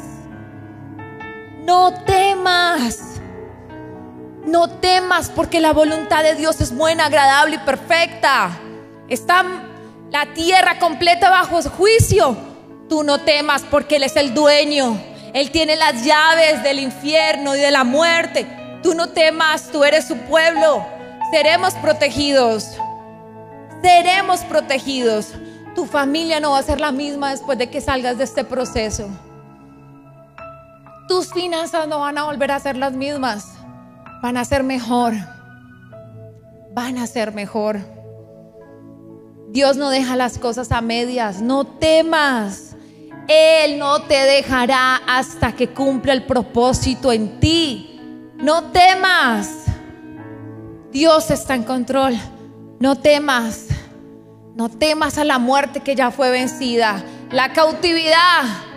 No 1.64 1.94
temas. 2.04 3.20
No 4.44 4.68
temas 4.68 5.30
porque 5.30 5.60
la 5.60 5.72
voluntad 5.72 6.24
de 6.24 6.34
Dios 6.34 6.60
es 6.60 6.74
buena, 6.74 7.06
agradable 7.06 7.56
y 7.56 7.58
perfecta. 7.60 8.58
Está 9.08 9.44
la 10.10 10.26
tierra 10.34 10.78
completa 10.80 11.30
bajo 11.30 11.62
juicio. 11.62 12.36
Tú 12.88 13.04
no 13.04 13.20
temas 13.20 13.62
porque 13.70 13.96
Él 13.96 14.02
es 14.02 14.16
el 14.16 14.34
dueño. 14.34 15.00
Él 15.32 15.50
tiene 15.52 15.76
las 15.76 16.04
llaves 16.04 16.62
del 16.64 16.80
infierno 16.80 17.54
y 17.54 17.60
de 17.60 17.70
la 17.70 17.84
muerte. 17.84 18.46
Tú 18.82 18.94
no 18.94 19.10
temas, 19.10 19.68
tú 19.70 19.84
eres 19.84 20.06
su 20.06 20.16
pueblo. 20.16 20.84
Seremos 21.30 21.74
protegidos. 21.74 22.76
Seremos 23.82 24.40
protegidos. 24.40 25.28
Tu 25.76 25.86
familia 25.86 26.40
no 26.40 26.50
va 26.50 26.58
a 26.58 26.62
ser 26.62 26.80
la 26.80 26.90
misma 26.90 27.30
después 27.30 27.56
de 27.56 27.70
que 27.70 27.80
salgas 27.80 28.18
de 28.18 28.24
este 28.24 28.44
proceso. 28.44 29.08
Tus 31.08 31.32
finanzas 31.32 31.88
no 31.88 32.00
van 32.00 32.18
a 32.18 32.24
volver 32.24 32.50
a 32.50 32.60
ser 32.60 32.76
las 32.76 32.92
mismas. 32.92 33.54
Van 34.22 34.36
a 34.36 34.44
ser 34.44 34.62
mejor. 34.62 35.14
Van 36.74 36.98
a 36.98 37.06
ser 37.06 37.34
mejor. 37.34 37.78
Dios 39.50 39.76
no 39.76 39.90
deja 39.90 40.16
las 40.16 40.38
cosas 40.38 40.72
a 40.72 40.80
medias. 40.80 41.42
No 41.42 41.64
temas. 41.66 42.76
Él 43.28 43.78
no 43.78 44.02
te 44.02 44.14
dejará 44.14 44.96
hasta 45.06 45.52
que 45.52 45.68
cumpla 45.68 46.12
el 46.12 46.24
propósito 46.24 47.12
en 47.12 47.40
ti. 47.40 48.00
No 48.36 48.70
temas. 48.70 49.64
Dios 50.90 51.30
está 51.30 51.54
en 51.54 51.64
control. 51.64 52.14
No 52.80 52.96
temas. 52.96 53.66
No 54.54 54.68
temas 54.68 55.18
a 55.18 55.24
la 55.24 55.38
muerte 55.38 55.80
que 55.80 55.94
ya 55.94 56.10
fue 56.10 56.30
vencida. 56.30 57.02
La 57.30 57.52
cautividad. 57.52 58.71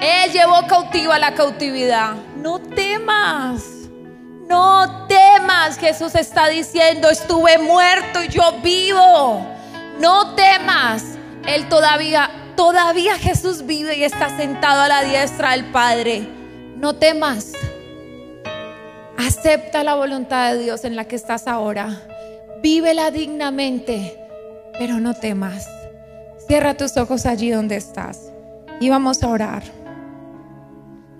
Él 0.00 0.32
llevó 0.32 0.66
cautiva 0.66 1.18
la 1.18 1.34
cautividad. 1.34 2.14
No 2.36 2.60
temas. 2.60 3.64
No 4.48 5.06
temas. 5.06 5.78
Jesús 5.78 6.14
está 6.14 6.48
diciendo, 6.48 7.10
estuve 7.10 7.58
muerto 7.58 8.22
y 8.22 8.28
yo 8.28 8.60
vivo. 8.62 9.46
No 10.00 10.34
temas. 10.34 11.02
Él 11.46 11.68
todavía, 11.68 12.30
todavía 12.56 13.16
Jesús 13.18 13.66
vive 13.66 13.96
y 13.96 14.04
está 14.04 14.36
sentado 14.36 14.82
a 14.82 14.88
la 14.88 15.02
diestra 15.02 15.52
del 15.52 15.66
Padre. 15.72 16.28
No 16.76 16.94
temas. 16.94 17.52
Acepta 19.16 19.82
la 19.82 19.94
voluntad 19.94 20.52
de 20.52 20.58
Dios 20.58 20.84
en 20.84 20.96
la 20.96 21.04
que 21.04 21.16
estás 21.16 21.46
ahora. 21.46 22.02
Vívela 22.62 23.10
dignamente 23.10 24.26
pero 24.78 25.00
no 25.00 25.14
temas. 25.14 25.68
Cierra 26.46 26.76
tus 26.76 26.96
ojos 26.96 27.26
allí 27.26 27.50
donde 27.50 27.76
estás 27.76 28.30
y 28.80 28.88
vamos 28.88 29.22
a 29.22 29.28
orar. 29.28 29.62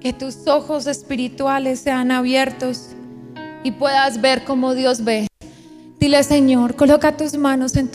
Que 0.00 0.12
tus 0.12 0.46
ojos 0.46 0.86
espirituales 0.86 1.80
sean 1.80 2.10
abiertos 2.10 2.90
y 3.64 3.72
puedas 3.72 4.20
ver 4.20 4.44
como 4.44 4.74
Dios 4.74 5.04
ve. 5.04 5.26
Dile, 5.98 6.22
Señor, 6.22 6.76
coloca 6.76 7.16
tus 7.16 7.36
manos 7.36 7.76
en 7.76 7.88
tu... 7.88 7.94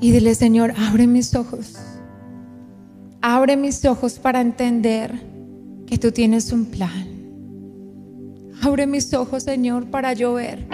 Y 0.00 0.10
dile, 0.10 0.34
Señor, 0.34 0.74
abre 0.78 1.06
mis 1.06 1.34
ojos. 1.34 1.74
Abre 3.20 3.56
mis 3.56 3.84
ojos 3.84 4.18
para 4.18 4.40
entender 4.40 5.12
que 5.86 5.98
tú 5.98 6.10
tienes 6.10 6.52
un 6.52 6.66
plan 6.66 7.12
Abre 8.64 8.86
mis 8.86 9.12
ojos, 9.12 9.42
Señor, 9.42 9.90
para 9.90 10.12
yo 10.12 10.34
ver 10.34 10.68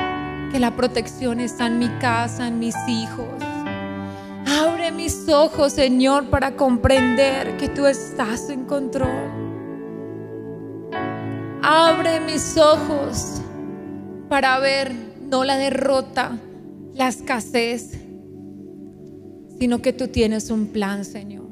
que 0.53 0.59
la 0.59 0.76
protección 0.76 1.40
está 1.40 1.68
en 1.68 1.78
mi 1.78 1.88
casa, 2.01 2.46
en 2.46 2.59
mis 2.59 2.74
hijos. 2.86 3.38
Abre 4.59 4.90
mis 4.90 5.28
ojos, 5.28 5.74
Señor, 5.74 6.30
para 6.30 6.56
comprender 6.56 7.56
que 7.59 7.68
tú 7.68 7.86
estás 7.86 8.50
en 8.50 8.64
control. 8.64 9.09
Abre 11.62 12.18
mis 12.18 12.56
ojos 12.56 13.40
para 14.28 14.59
ver 14.59 14.92
no 15.30 15.44
la 15.44 15.56
derrota, 15.56 16.40
la 16.92 17.06
escasez, 17.06 18.00
sino 19.61 19.80
que 19.80 19.92
tú 19.92 20.09
tienes 20.09 20.50
un 20.50 20.66
plan, 20.66 21.04
Señor. 21.04 21.46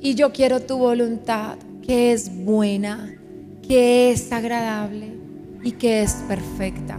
Y 0.00 0.16
yo 0.16 0.32
quiero 0.32 0.58
tu 0.58 0.76
voluntad, 0.76 1.56
que 1.82 2.10
es 2.10 2.44
buena, 2.44 3.14
que 3.62 4.10
es 4.10 4.32
agradable 4.32 5.12
y 5.62 5.70
que 5.70 6.02
es 6.02 6.14
perfecta. 6.26 6.98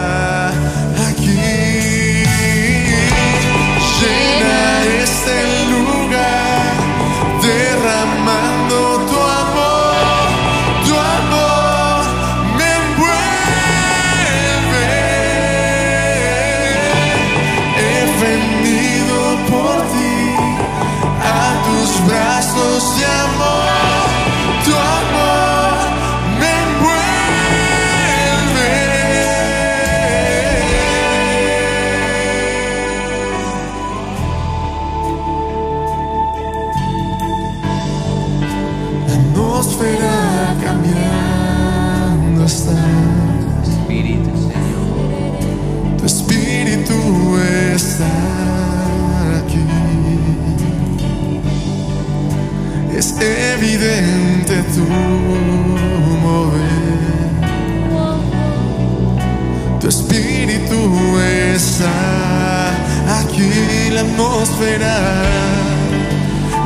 la 64.01 64.07
atmósfera, 64.07 64.97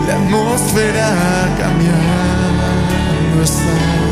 la 0.07 0.13
atmósfera 0.15 1.09
cambiando 1.57 3.43
está. 3.43 4.04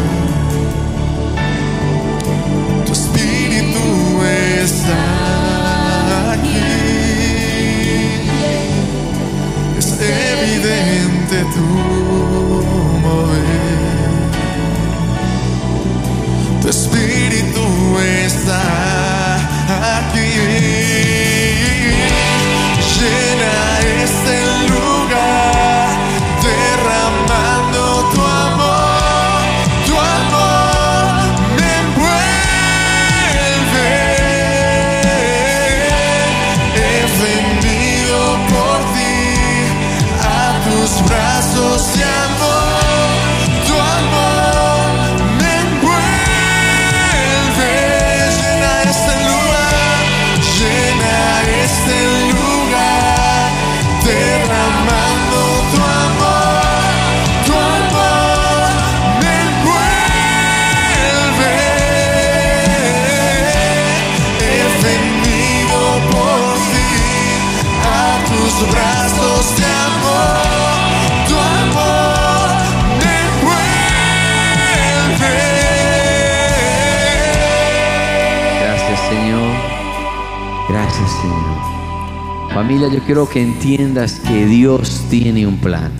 Familia, 82.54 82.88
yo 82.88 82.99
quiero 82.99 83.28
que 83.28 83.41
entiendas 83.41 84.20
que 84.28 84.45
Dios 84.45 85.01
tiene 85.10 85.47
un 85.47 85.58
plan. 85.58 85.91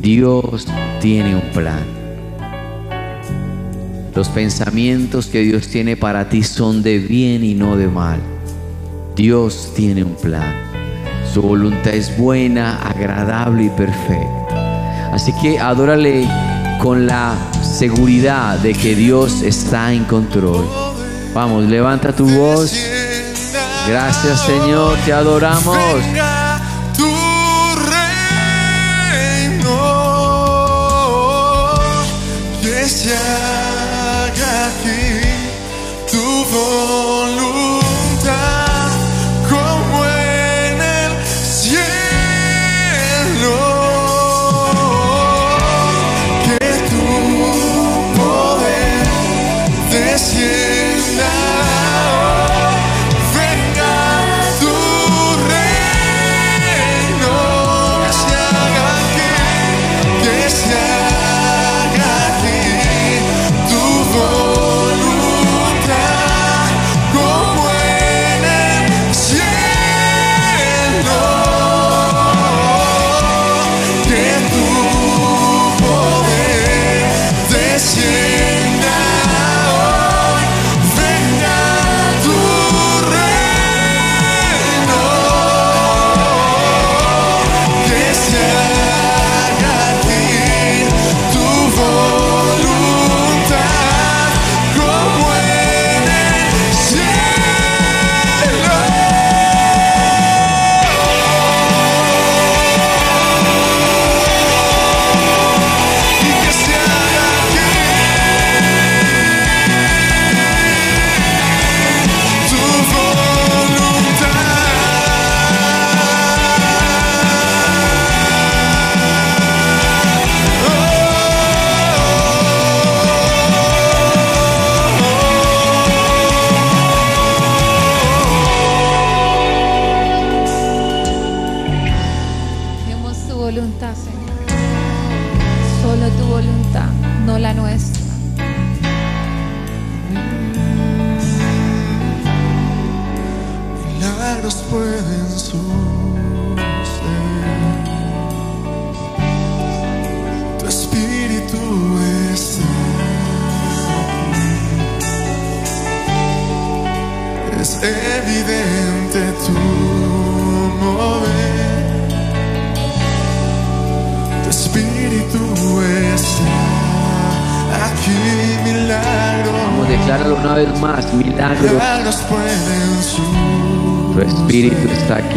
Dios 0.00 0.66
tiene 0.98 1.34
un 1.34 1.42
plan. 1.52 1.84
Los 4.14 4.30
pensamientos 4.30 5.26
que 5.26 5.40
Dios 5.40 5.68
tiene 5.68 5.94
para 5.98 6.30
ti 6.30 6.42
son 6.42 6.82
de 6.82 6.98
bien 6.98 7.44
y 7.44 7.52
no 7.52 7.76
de 7.76 7.86
mal. 7.86 8.18
Dios 9.14 9.74
tiene 9.76 10.02
un 10.02 10.14
plan. 10.14 10.54
Su 11.34 11.42
voluntad 11.42 11.92
es 11.92 12.16
buena, 12.16 12.78
agradable 12.82 13.64
y 13.64 13.68
perfecta. 13.68 15.12
Así 15.12 15.34
que 15.42 15.58
adórale 15.58 16.26
con 16.80 17.06
la 17.06 17.34
seguridad 17.62 18.58
de 18.60 18.72
que 18.72 18.94
Dios 18.96 19.42
está 19.42 19.92
en 19.92 20.04
control. 20.04 20.66
Vamos, 21.34 21.64
levanta 21.64 22.16
tu 22.16 22.26
voz. 22.26 23.01
Gracias 23.86 24.40
Señor, 24.40 24.96
te 25.04 25.12
adoramos. 25.12 25.76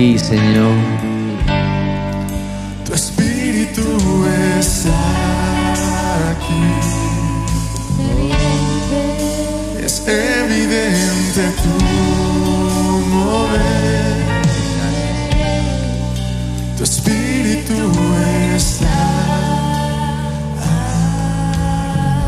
ti, 0.06 0.20
Señor. 0.20 0.76
Tu 2.86 2.94
espíritu 2.94 3.88
está 4.60 5.02
aquí. 6.32 6.66
Es 9.84 10.04
evidente 10.08 11.42
tu 11.64 11.76
mover. 13.16 14.16
Tu 16.78 16.84
espíritu 16.84 17.78
está. 18.56 18.98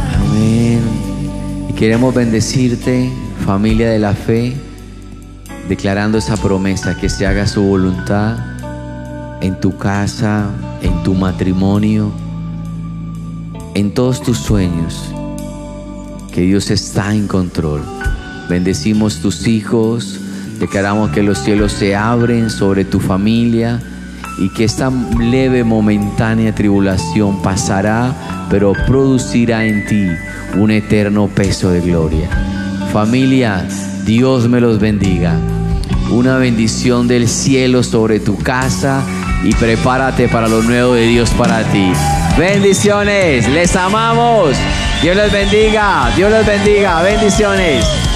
Aquí. 0.10 0.28
Amén. 0.30 0.82
Y 1.70 1.74
queremos 1.74 2.14
bendecirte, 2.14 3.12
familia 3.46 3.90
de 3.90 4.00
la 4.00 4.14
fe 4.14 4.66
declarando 5.68 6.18
esa 6.18 6.38
promesa 6.38 6.97
que 6.97 7.09
se 7.09 7.28
haga 7.28 7.47
su 7.47 7.61
voluntad 7.61 8.38
en 9.41 9.59
tu 9.59 9.78
casa, 9.78 10.49
en 10.82 11.03
tu 11.03 11.13
matrimonio, 11.13 12.11
en 13.74 13.93
todos 13.93 14.22
tus 14.22 14.38
sueños, 14.38 15.13
que 16.32 16.41
Dios 16.41 16.72
está 16.72 17.13
en 17.13 17.28
control. 17.28 17.82
Bendecimos 18.49 19.22
tus 19.22 19.47
hijos, 19.47 20.20
declaramos 20.59 21.11
que 21.11 21.22
los 21.22 21.39
cielos 21.39 21.74
se 21.74 21.95
abren 21.95 22.49
sobre 22.49 22.86
tu 22.86 22.99
familia 22.99 23.82
y 24.39 24.49
que 24.49 24.63
esta 24.63 24.91
leve 25.20 25.63
momentánea 25.63 26.55
tribulación 26.55 27.41
pasará, 27.41 28.47
pero 28.49 28.74
producirá 28.86 29.65
en 29.65 29.86
ti 29.86 30.07
un 30.57 30.72
eterno 30.72 31.28
peso 31.28 31.70
de 31.72 31.82
gloria. 31.82 32.30
Familia, 32.93 33.68
Dios 34.05 34.47
me 34.47 34.61
los 34.61 34.80
bendiga. 34.80 35.38
Una 36.10 36.38
bendición 36.38 37.08
del 37.08 37.28
cielo 37.28 37.84
sobre 37.84 38.20
tu 38.20 38.38
casa 38.38 39.03
y 39.43 39.53
prepárate 39.53 40.30
para 40.30 40.47
lo 40.47 40.62
nuevo 40.64 40.93
de 40.93 41.08
Dios 41.08 41.30
para 41.32 41.64
ti. 41.72 41.91
Bendiciones, 42.38 43.47
les 43.49 43.76
amamos. 43.76 44.55
Dios 45.01 45.16
les 45.16 45.32
bendiga, 45.32 46.12
Dios 46.16 46.32
les 46.32 46.45
bendiga, 46.45 47.01
bendiciones. 47.01 48.07